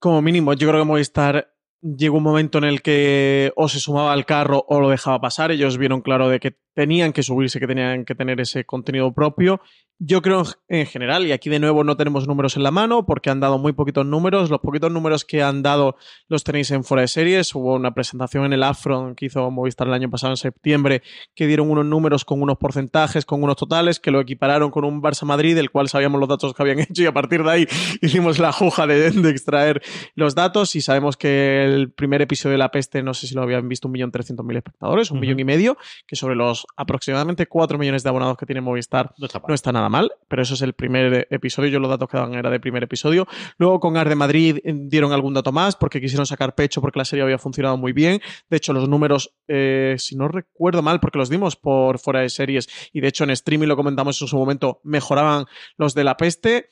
[0.04, 0.52] como mínimo.
[0.52, 1.53] Yo creo que Movistar
[1.84, 5.52] llegó un momento en el que o se sumaba al carro o lo dejaba pasar.
[5.52, 9.60] Ellos vieron claro de que tenían que subirse, que tenían que tener ese contenido propio.
[10.06, 13.30] Yo creo en general, y aquí de nuevo no tenemos números en la mano porque
[13.30, 14.50] han dado muy poquitos números.
[14.50, 15.96] Los poquitos números que han dado
[16.28, 17.54] los tenéis en fuera de series.
[17.54, 21.02] Hubo una presentación en el Afron que hizo Movistar el año pasado en septiembre
[21.34, 25.00] que dieron unos números con unos porcentajes, con unos totales, que lo equipararon con un
[25.00, 27.66] Barça Madrid, del cual sabíamos los datos que habían hecho y a partir de ahí
[28.02, 29.82] hicimos la juja de, de extraer
[30.16, 33.42] los datos y sabemos que el primer episodio de La Peste, no sé si lo
[33.42, 37.46] habían visto un millón trescientos mil espectadores, un millón y medio, que sobre los aproximadamente
[37.46, 39.93] 4 millones de abonados que tiene Movistar no está, nada mal,
[40.28, 41.70] pero eso es el primer episodio.
[41.70, 43.26] Yo los datos que daban era de primer episodio.
[43.58, 46.98] Luego con Ar de Madrid eh, dieron algún dato más porque quisieron sacar pecho porque
[46.98, 48.20] la serie había funcionado muy bien.
[48.50, 52.28] De hecho, los números, eh, si no recuerdo mal, porque los dimos por fuera de
[52.28, 56.16] series y de hecho en streaming lo comentamos en su momento, mejoraban los de la
[56.16, 56.68] peste.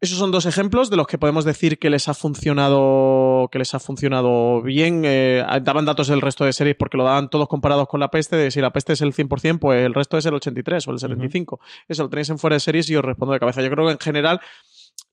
[0.00, 3.74] Esos son dos ejemplos de los que podemos decir que les ha funcionado, que les
[3.74, 5.02] ha funcionado bien.
[5.04, 8.36] Eh, daban datos del resto de series porque lo daban todos comparados con la peste.
[8.36, 11.00] De si la peste es el 100%, pues el resto es el 83 o el
[11.00, 11.58] 75.
[11.88, 13.60] Eso lo tenéis en fuera de series y os respondo de cabeza.
[13.60, 14.40] Yo creo que en general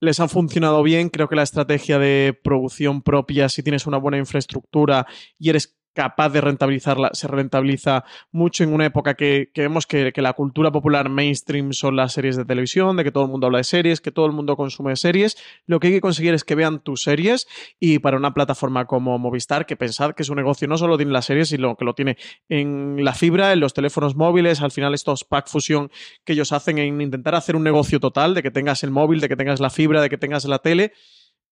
[0.01, 1.09] les ha funcionado bien.
[1.09, 5.07] Creo que la estrategia de producción propia, si tienes una buena infraestructura
[5.39, 10.33] y eres capaz de rentabilizarla, se rentabiliza mucho en una época que, vemos que, la
[10.33, 13.63] cultura popular mainstream son las series de televisión, de que todo el mundo habla de
[13.63, 15.37] series, que todo el mundo consume series.
[15.65, 17.47] Lo que hay que conseguir es que vean tus series
[17.79, 21.25] y para una plataforma como Movistar, que pensad que su negocio no solo tiene las
[21.25, 22.17] series, sino que lo tiene
[22.49, 25.89] en la fibra, en los teléfonos móviles, al final estos pack fusión
[26.25, 29.29] que ellos hacen en intentar hacer un negocio total, de que tengas el móvil, de
[29.29, 30.91] que tengas la fibra, de que tengas la tele.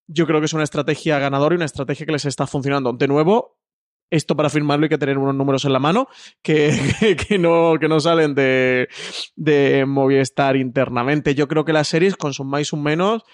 [0.06, 2.92] Yo creo que es una estrategia ganadora y una estrategia que les está funcionando.
[2.92, 3.53] De nuevo,
[4.14, 6.08] esto para firmarlo hay que tener unos números en la mano
[6.42, 8.88] que, que, no, que no salen de,
[9.36, 11.34] de Movistar internamente.
[11.34, 13.24] Yo creo que las series, con su más o menos,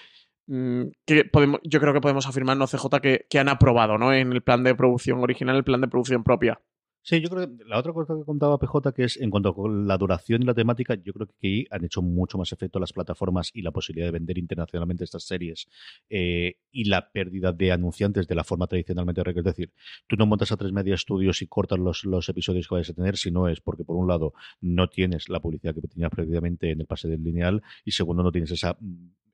[0.47, 4.13] mm, que podemos, yo creo que podemos afirmar, no CJ, que, que han aprobado ¿no?
[4.13, 6.59] en el plan de producción original, el plan de producción propia.
[7.03, 9.69] Sí, yo creo que la otra cosa que contaba PJ, que es en cuanto a
[9.69, 12.93] la duración y la temática, yo creo que ahí han hecho mucho más efecto las
[12.93, 15.67] plataformas y la posibilidad de vender internacionalmente estas series
[16.11, 19.73] eh, y la pérdida de anunciantes de la forma tradicionalmente Es decir,
[20.05, 22.93] tú no montas a tres media estudios y cortas los, los episodios que vayas a
[22.93, 26.69] tener, si no es porque, por un lado, no tienes la publicidad que tenías previamente
[26.69, 28.77] en el pase del lineal y, segundo, no tienes esa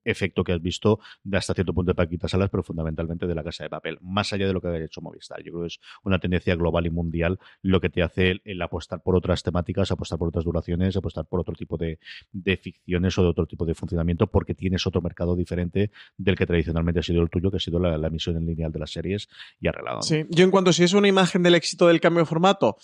[0.07, 3.43] efecto que has visto de hasta cierto punto de Paquita Salas, pero fundamentalmente de la
[3.43, 5.43] casa de papel, más allá de lo que haya hecho Movistar.
[5.43, 9.01] Yo creo que es una tendencia global y mundial lo que te hace el, apostar
[9.01, 11.99] por otras temáticas, apostar por otras duraciones, apostar por otro tipo de,
[12.57, 17.01] ficciones o de otro tipo de funcionamiento, porque tienes otro mercado diferente del que tradicionalmente
[17.01, 19.27] ha sido el tuyo, que ha sido la, emisión en lineal de las series
[19.59, 20.01] y arreglado.
[20.01, 22.77] Sí, yo en cuanto si es una imagen del éxito del cambio de formato,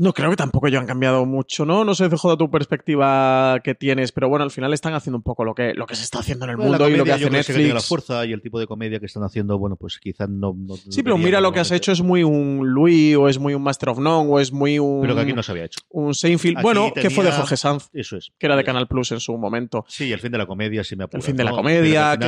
[0.00, 1.84] no, creo que tampoco ellos han cambiado mucho, ¿no?
[1.84, 5.44] No sé, CJ, tu perspectiva que tienes, pero bueno, al final están haciendo un poco
[5.44, 7.68] lo que, lo que se está haciendo en el mundo y lo que hace Netflix.
[7.68, 10.56] Que la fuerza y el tipo de comedia que están haciendo, bueno, pues quizás no,
[10.88, 13.62] sí, pero mira lo que has hecho, es muy un Louis, o es muy un
[13.62, 15.02] Master of None, o es muy un.
[15.02, 15.80] Pero que aquí no se había hecho.
[15.90, 16.62] Un Seinfeld.
[16.62, 17.90] bueno, que fue de Jorge Sanz.
[17.92, 18.32] Eso es.
[18.38, 19.84] Que era de Canal Plus en su momento.
[19.86, 22.18] Sí, el fin de la comedia, sí me apura, El fin de la comedia.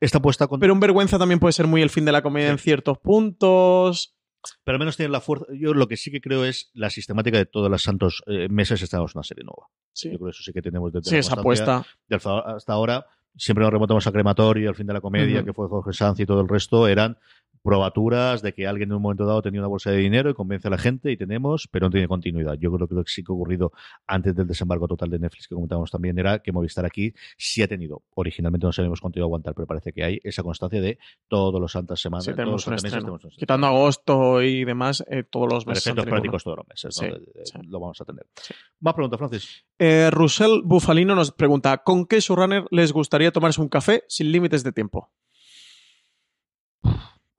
[0.00, 0.58] está puesta con...
[0.58, 4.12] Pero un vergüenza también puede ser muy el fin de la comedia en ciertos puntos.
[4.64, 5.46] Pero al menos tiene la fuerza.
[5.52, 8.82] Yo lo que sí que creo es la sistemática de todos los santos eh, meses
[8.82, 9.68] estamos una serie nueva.
[9.92, 10.10] Sí.
[10.10, 11.84] Yo creo que eso sí que tenemos desde sí, esa apuesta.
[12.10, 15.92] hasta ahora siempre nos remontamos a Crematorio, al fin de la comedia, que fue Jorge
[15.92, 17.18] Sanz y todo el resto, eran
[17.62, 20.68] probaturas de que alguien en un momento dado tenía una bolsa de dinero y convence
[20.68, 22.54] a la gente y tenemos, pero no tiene continuidad.
[22.58, 23.72] Yo creo que lo que sí que ha ocurrido
[24.06, 27.68] antes del desembarco total de Netflix que comentábamos también era que Movistar aquí sí ha
[27.68, 30.98] tenido, originalmente no sabemos continuado aguantar, pero parece que hay esa constancia de
[31.28, 32.24] todos los santas semanas.
[32.24, 33.04] Sí, tenemos todos los meses estreno.
[33.04, 33.40] tenemos un estreno.
[33.40, 35.86] Quitando agosto y demás, eh, todos los meses.
[35.86, 36.54] efectos prácticos uno.
[36.56, 37.16] todos los meses, Sí, ¿no?
[37.16, 37.58] Eh, sí.
[37.68, 38.26] Lo vamos a tener.
[38.80, 39.64] Más preguntas, Francis.
[39.78, 44.64] Eh, Russell Bufalino nos pregunta: ¿con qué showrunner les gustaría tomarse un café sin límites
[44.64, 45.12] de tiempo?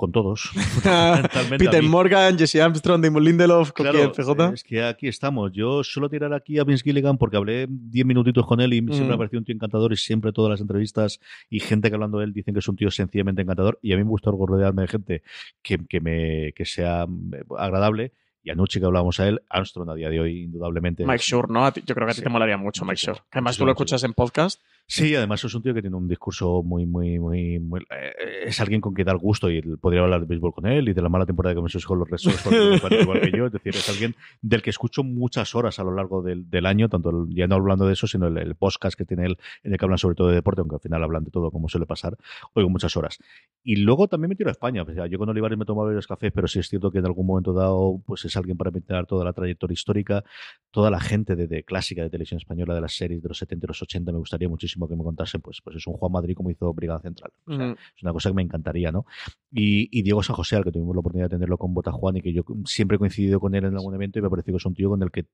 [0.03, 0.51] Con todos.
[1.57, 1.81] Peter.
[1.81, 4.53] Morgan, Jesse Armstrong, Damon Lindelof, ¿con Claro, quién, PJ?
[4.53, 5.53] es que aquí estamos.
[5.53, 8.99] Yo suelo tirar aquí a Vince Gilligan porque hablé 10 minutitos con él y siempre
[9.07, 9.17] me ha Mm.
[9.17, 12.33] parecido un tío encantador y siempre todas las entrevistas y gente que hablando de él
[12.33, 15.23] dicen que es un tío sencillamente encantador y a mí me gusta rodearme de gente
[15.61, 18.11] que, que, me, que sea eh, agradable
[18.43, 21.73] y anoche que hablábamos a él, Armstrong a día de hoy indudablemente Mike Shure, ¿no?
[21.73, 22.23] Yo creo que a ti Sí.
[22.23, 22.99] te molaría mucho, Mike.
[23.05, 24.59] Que Además, tú lo escuchas en podcast.
[24.86, 28.11] Sí, además es un tío que tiene un discurso muy, muy, muy, muy- eh,
[28.45, 31.01] es alguien con que dar gusto y podría hablar de béisbol con él y de
[31.01, 33.45] la mala temporada que hemos hecho con los me parece igual que yo.
[33.47, 36.89] Es decir, es alguien del que escucho muchas horas a lo largo del, del año,
[36.89, 39.71] tanto el- ya no hablando de eso, sino el, el podcast que tiene él, en
[39.71, 41.86] el que hablan sobre todo de deporte, aunque al final hablan de todo como suele
[41.88, 42.15] pasar,
[42.53, 43.17] oigo muchas horas.
[43.63, 44.84] Y luego también me tiro a España.
[44.84, 47.05] O sea, yo con Olivares me tomaba varios cafés, pero sí es cierto que en
[47.05, 50.23] algún momento dado, pues es alguien para pintar toda la trayectoria histórica,
[50.71, 53.65] toda la gente de, de clásica de televisión española, de las series de los 70
[53.65, 56.36] y los 80, me gustaría muchísimo que me contasen, pues, pues es un Juan Madrid
[56.36, 57.32] como hizo Brigada Central.
[57.45, 57.76] O sea, Ujú.
[57.95, 59.05] es una cosa que me encantaría, ¿no?
[59.51, 62.17] Y, y Diego San José, al que tuvimos la oportunidad de tenerlo con Bota Juan
[62.17, 64.55] y que yo siempre he coincidido con él en algún evento y me ha parecido
[64.55, 65.26] que es un tío con el que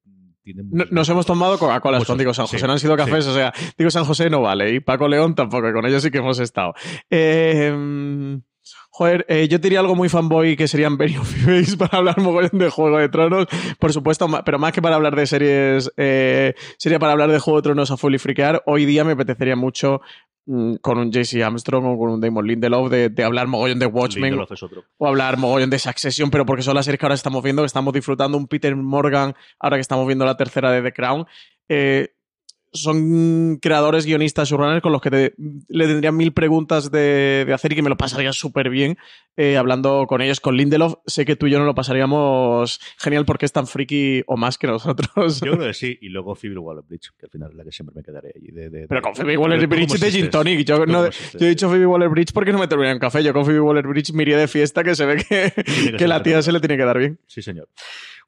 [0.92, 2.60] Nos hemos tomado Coca-Cola con Diego San José.
[2.60, 3.32] sí, no han sido cafés, sí.
[3.32, 4.74] o sea, Diego San José no vale.
[4.74, 6.74] Y Paco León tampoco, con ellos sí que hemos estado.
[7.10, 8.40] Eh,
[9.00, 12.60] joder, eh, yo diría algo muy fanboy que serían Benny of Base para hablar mogollón
[12.60, 13.47] de Juego de Tronos.
[13.80, 17.60] Por supuesto, pero más que para hablar de series, eh, sería para hablar de Juego
[17.60, 18.62] de Tronos a full y friquear.
[18.66, 20.02] Hoy día me apetecería mucho
[20.47, 23.86] mm, con un JC Armstrong o con un Damon Lindelof de, de hablar mogollón de
[23.86, 24.38] Watchmen
[24.97, 27.68] o hablar mogollón de Succession, pero porque son las series que ahora estamos viendo, que
[27.68, 28.38] estamos disfrutando.
[28.38, 31.26] Un Peter Morgan, ahora que estamos viendo la tercera de The Crown.
[31.70, 32.10] Eh,
[32.72, 35.34] son creadores, guionistas, showrunners con los que te-
[35.67, 38.97] le tendría mil preguntas de, de hacer y que me lo pasaría súper bien
[39.38, 40.39] eh, hablando con ellos.
[40.39, 44.24] Con Lindelof, sé que tú y yo no lo pasaríamos genial porque es tan friki
[44.28, 45.41] o más que nosotros.
[45.41, 45.97] Yo creo que sí.
[46.01, 48.51] Y luego Phoebe Waller-Bridge, que al final es la que siempre me quedaré allí.
[48.51, 50.30] De, de- Pero con Phoebe Waller-Bridge ¿Cómo de Gin existes?
[50.32, 50.65] Tonic.
[50.65, 50.84] Yo,
[51.39, 53.24] he dicho Phoebe Waller-Bridge porque no me terminé en café.
[53.24, 55.24] Yo con Phoebe Waller-Bridge me iría de fiesta que se ve
[55.97, 57.20] que, la tía se le tiene que dar bien.
[57.28, 57.67] Sí, señor.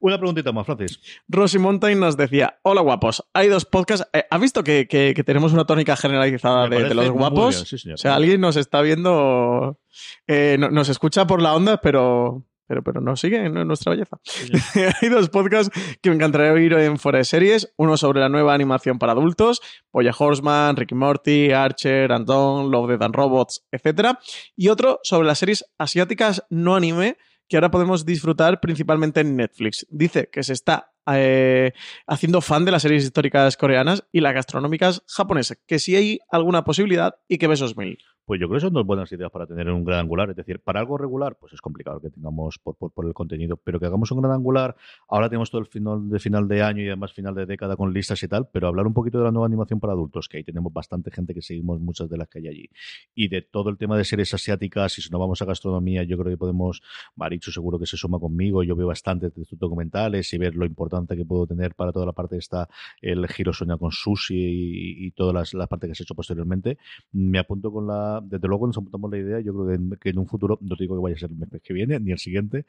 [0.01, 0.99] Una preguntita más, Francis.
[1.27, 4.07] Rosy Mountain nos decía, hola guapos, hay dos podcasts.
[4.13, 7.55] Eh, ¿Ha visto que, que- que tenemos una tónica generalizada de, los guapos?
[7.55, 7.95] bien, sí, señor.
[7.95, 9.79] O sea, alguien nos está viendo,
[10.27, 14.17] eh, no- nos escucha por la onda, pero, pero, pero nos sigue en nuestra belleza.
[15.01, 15.71] hay dos podcasts
[16.01, 17.71] que me encantaría oír en Fuera de Series.
[17.77, 23.01] Uno sobre la nueva animación para adultos, Boya Horseman, Ricky Morty, Archer, Anton, Love, Death
[23.03, 24.17] and Robots, etc.
[24.55, 27.17] Y otro sobre las series asiáticas no anime
[27.51, 29.85] que ahora podemos disfrutar principalmente en Netflix.
[29.89, 31.73] Dice que se está eh,
[32.07, 36.63] haciendo fan de las series históricas coreanas y las gastronómicas japonesas, que si hay alguna
[36.63, 37.97] posibilidad y que besos mil.
[38.23, 40.29] Pues yo creo que son dos buenas ideas para tener un gran angular.
[40.29, 43.57] Es decir, para algo regular, pues es complicado que tengamos por, por, por el contenido,
[43.57, 44.75] pero que hagamos un gran angular.
[45.09, 47.91] Ahora tenemos todo el final de final de año y además final de década con
[47.91, 50.43] listas y tal, pero hablar un poquito de la nueva animación para adultos, que ahí
[50.43, 52.69] tenemos bastante gente que seguimos muchas de las que hay allí.
[53.15, 56.17] Y de todo el tema de series asiáticas, y si no vamos a gastronomía, yo
[56.17, 56.81] creo que podemos,
[57.15, 60.65] Marichu seguro que se suma conmigo, yo veo bastantes de estos documentales y ver lo
[60.65, 62.69] importante que puedo tener para toda la parte esta,
[63.01, 66.15] el giro soña con sushi y, y todas las, las partes que se ha hecho
[66.15, 66.77] posteriormente.
[67.11, 70.09] Me apunto con la, desde luego nos apuntamos la idea, yo creo que en, que
[70.09, 72.11] en un futuro, no te digo que vaya a ser el mes que viene, ni
[72.11, 72.65] el siguiente,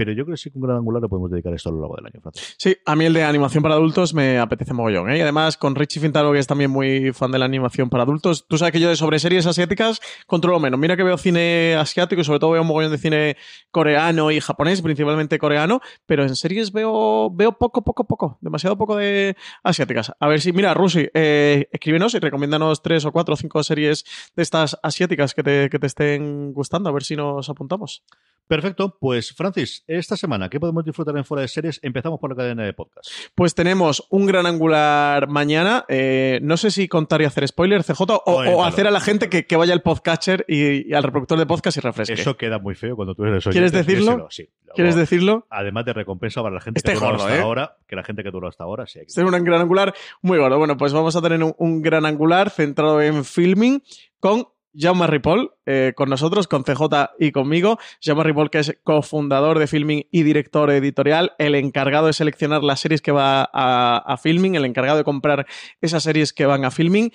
[0.00, 1.96] pero yo creo que sí un gran angular lo podemos dedicar esto a lo largo
[1.96, 2.54] del año, Francis.
[2.56, 5.10] Sí, a mí el de animación para adultos me apetece mogollón.
[5.10, 5.18] ¿eh?
[5.18, 8.46] Y además, con Richie Fintaro, que es también muy fan de la animación para adultos,
[8.48, 10.80] tú sabes que yo de sobre series asiáticas controlo menos.
[10.80, 13.36] Mira que veo cine asiático y sobre todo veo un mogollón de cine
[13.70, 18.38] coreano y japonés, principalmente coreano, pero en series veo, veo poco, poco, poco.
[18.40, 20.12] Demasiado poco de asiáticas.
[20.18, 24.06] A ver si, mira, Rusi, eh, escríbenos y recomiéndanos tres o cuatro o cinco series
[24.34, 28.02] de estas asiáticas que te, que te estén gustando, a ver si nos apuntamos.
[28.50, 31.78] Perfecto, pues Francis, esta semana, ¿qué podemos disfrutar en Fuera de Series?
[31.84, 33.08] Empezamos por la cadena de podcast.
[33.36, 35.84] Pues tenemos un gran angular mañana.
[35.86, 39.46] Eh, no sé si contar y hacer spoiler, CJ, o, hacer a la gente que,
[39.46, 42.14] que vaya al podcatcher y, y al reproductor de podcast y refresque.
[42.14, 43.52] Eso queda muy feo cuando tú eres oyente.
[43.52, 44.10] ¿Quieres decirlo?
[44.10, 44.48] Díselo, Sí.
[44.64, 45.46] Luego, ¿Quieres decirlo?
[45.48, 47.40] Además de recompensa para la gente Este que gordo, hasta ¿eh?
[47.42, 48.98] ahora, que la gente que duró hasta ahora, sí.
[48.98, 50.58] hay que- Este es un gran angular muy gordo.
[50.58, 53.80] Bueno, pues vamos a tener un, un gran angular centrado en filming
[54.18, 57.78] con Jaume Ripoll, eh, con nosotros, con CJ y conmigo.
[58.02, 62.80] Jaume Ripoll, que es cofundador de Filming y director editorial, el encargado de seleccionar las
[62.80, 65.46] series que va a, a Filming, el encargado de comprar
[65.80, 67.12] esas series que van a Filming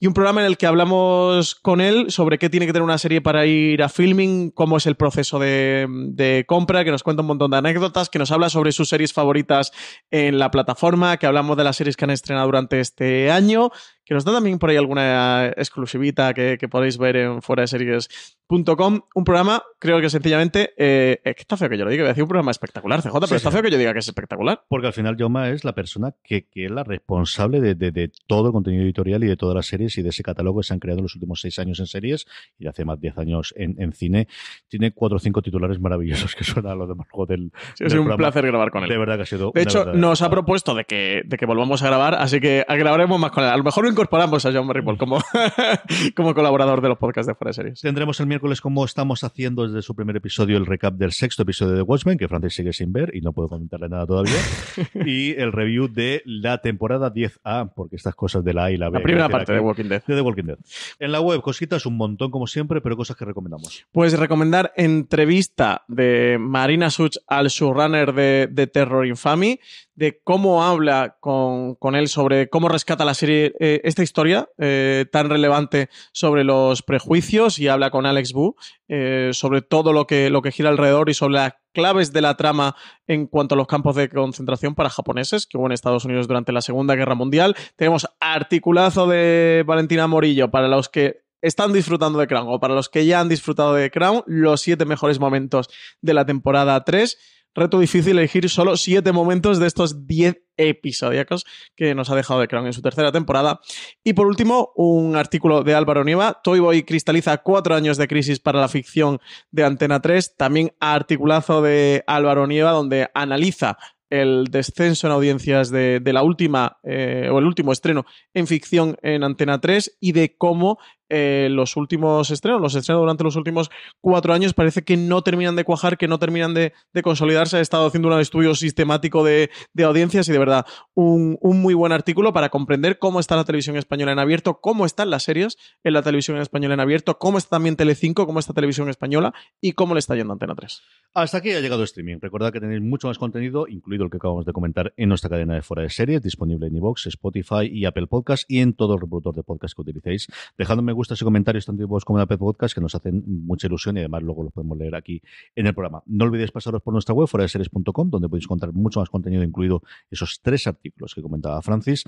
[0.00, 2.98] y un programa en el que hablamos con él sobre qué tiene que tener una
[2.98, 7.22] serie para ir a filming, cómo es el proceso de, de, compra, que nos cuenta
[7.22, 9.72] un montón de anécdotas, que nos habla sobre sus series favoritas
[10.12, 13.72] en la plataforma, que hablamos de las series que han estrenado durante este año,
[14.08, 17.66] que nos da también por ahí alguna exclusivita que, que podéis ver en fuera de
[17.66, 19.00] series.com.
[19.14, 22.08] Un programa, creo que sencillamente, eh, es que está feo que yo lo diga, voy
[22.08, 23.54] a decir un programa espectacular, CJ, pero está sí.
[23.54, 24.64] feo que yo diga que es espectacular.
[24.66, 28.10] Porque al final Yoma es la persona que, que es la responsable de, de, de,
[28.26, 30.72] todo el contenido editorial y de todas las series y de ese catálogo que se
[30.72, 32.26] han creado en los últimos seis años en series
[32.58, 34.26] y hace más de diez años en, en, cine.
[34.68, 37.52] Tiene cuatro o cinco titulares maravillosos que suenan a lo demás del.
[37.74, 38.88] Sí, ha sido un placer grabar con él.
[38.88, 39.52] De verdad que ha sido.
[39.54, 43.20] De hecho, nos ha propuesto de que, de que volvamos a grabar, así que grabaremos
[43.20, 43.50] más con él.
[43.50, 45.18] A lo mejor incorporamos a John Ripoll como,
[46.14, 47.80] como colaborador de los podcasts de Fuera de Series.
[47.80, 51.74] Tendremos el miércoles, como estamos haciendo desde su primer episodio, el recap del sexto episodio
[51.74, 54.38] de Watchmen, que Francis sigue sin ver y no puedo comentarle nada todavía.
[55.04, 58.88] y el review de la temporada 10A, porque estas cosas de la A y la
[58.88, 58.98] B.
[58.98, 60.04] La primera parte de Walking Dead.
[60.06, 60.58] De The Walking Dead.
[61.00, 63.84] En la web, cositas un montón como siempre, pero cosas que recomendamos.
[63.90, 69.58] Pues recomendar entrevista de Marina Such al showrunner de, de Terror Infamy,
[69.98, 75.06] de cómo habla con, con, él sobre cómo rescata la serie eh, esta historia eh,
[75.10, 78.54] tan relevante sobre los prejuicios y habla con Alex Wu
[78.86, 82.36] eh, sobre todo lo que, lo que gira alrededor y sobre las claves de la
[82.36, 82.76] trama
[83.08, 86.52] en cuanto a los campos de concentración para japoneses que hubo en Estados Unidos durante
[86.52, 87.56] la Segunda Guerra Mundial.
[87.74, 92.88] Tenemos articulazo de Valentina Morillo para los que están disfrutando de Crown o para los
[92.88, 95.68] que ya han disfrutado de Crown, los siete mejores momentos
[96.00, 97.18] de la temporada 3
[97.54, 101.46] reto difícil elegir solo siete momentos de estos diez episodiacos
[101.76, 103.60] que nos ha dejado de Crown en su tercera temporada.
[104.04, 106.40] Y por último, un artículo de Álvaro Nieva.
[106.42, 109.20] Toy Boy cristaliza cuatro años de crisis para la ficción
[109.50, 110.36] de Antena 3.
[110.36, 113.78] También articulazo de Álvaro Nieva, donde analiza
[114.10, 118.96] el descenso en audiencias de, de la última eh, o el último estreno en ficción
[119.02, 120.78] en Antena 3 y de cómo
[121.08, 125.56] eh, los últimos estrenos, los estrenos durante los últimos cuatro años parece que no terminan
[125.56, 127.58] de cuajar, que no terminan de, consolidarse.
[127.58, 129.50] Ha estado haciendo un estudio sistemático de,
[129.84, 134.12] audiencias y de verdad un, muy buen artículo para comprender cómo está la televisión española
[134.12, 137.76] en abierto, cómo están las series en la televisión española en abierto, cómo está también
[137.76, 140.80] Telecinco, cómo está Televisión Española y cómo le está yendo Antena 3.
[141.14, 142.18] Hasta aquí ha llegado streaming.
[142.20, 145.54] Recordad que tenéis mucho más contenido, incluido el que acabamos de comentar en nuestra cadena
[145.54, 149.00] de fuera de series, disponible en iVoox, Spotify y Apple Podcast y en todo el
[149.00, 150.28] reproductor de podcast que utilicéis.
[150.56, 153.22] Dejadme me gustas y comentarios tanto en iVoox como en Apple Podcast que nos hacen
[153.26, 155.22] mucha ilusión y además luego los podemos leer aquí
[155.54, 156.02] en el programa.
[156.06, 159.44] No olvidéis pasaros por nuestra web, fuera de series.com, donde podéis encontrar mucho más contenido,
[159.44, 162.04] incluido esos tres artículos que comentaba Francis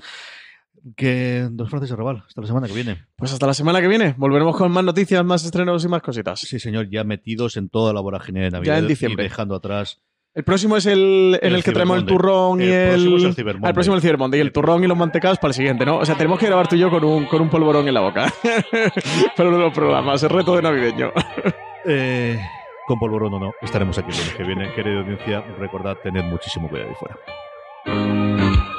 [0.95, 3.05] que Don Francis Arrabal, hasta la semana que viene.
[3.15, 4.15] Pues hasta la semana que viene.
[4.17, 6.39] Volveremos con más noticias, más estrenos y más cositas.
[6.39, 9.23] Sí, señor, ya metidos en toda la vorágine de Navidad ya en diciembre.
[9.23, 10.01] y dejando atrás.
[10.33, 12.71] El próximo es el en el, el que traemos el turrón y el.
[12.71, 14.39] El próximo es el Cyber el próximo el Cyber Monday.
[14.39, 15.97] Y el turrón y los mantecados para el siguiente, ¿no?
[15.97, 17.99] O sea, tenemos que grabar tú y yo con un, con un polvorón en la
[17.99, 18.33] boca.
[19.35, 21.11] Pero uno de los programas, el reto de navideño.
[21.85, 22.39] eh,
[22.87, 24.73] con polvorón o no, estaremos aquí el lunes que viene.
[24.73, 28.70] Querida audiencia, recordad, tened muchísimo cuidado ahí fuera.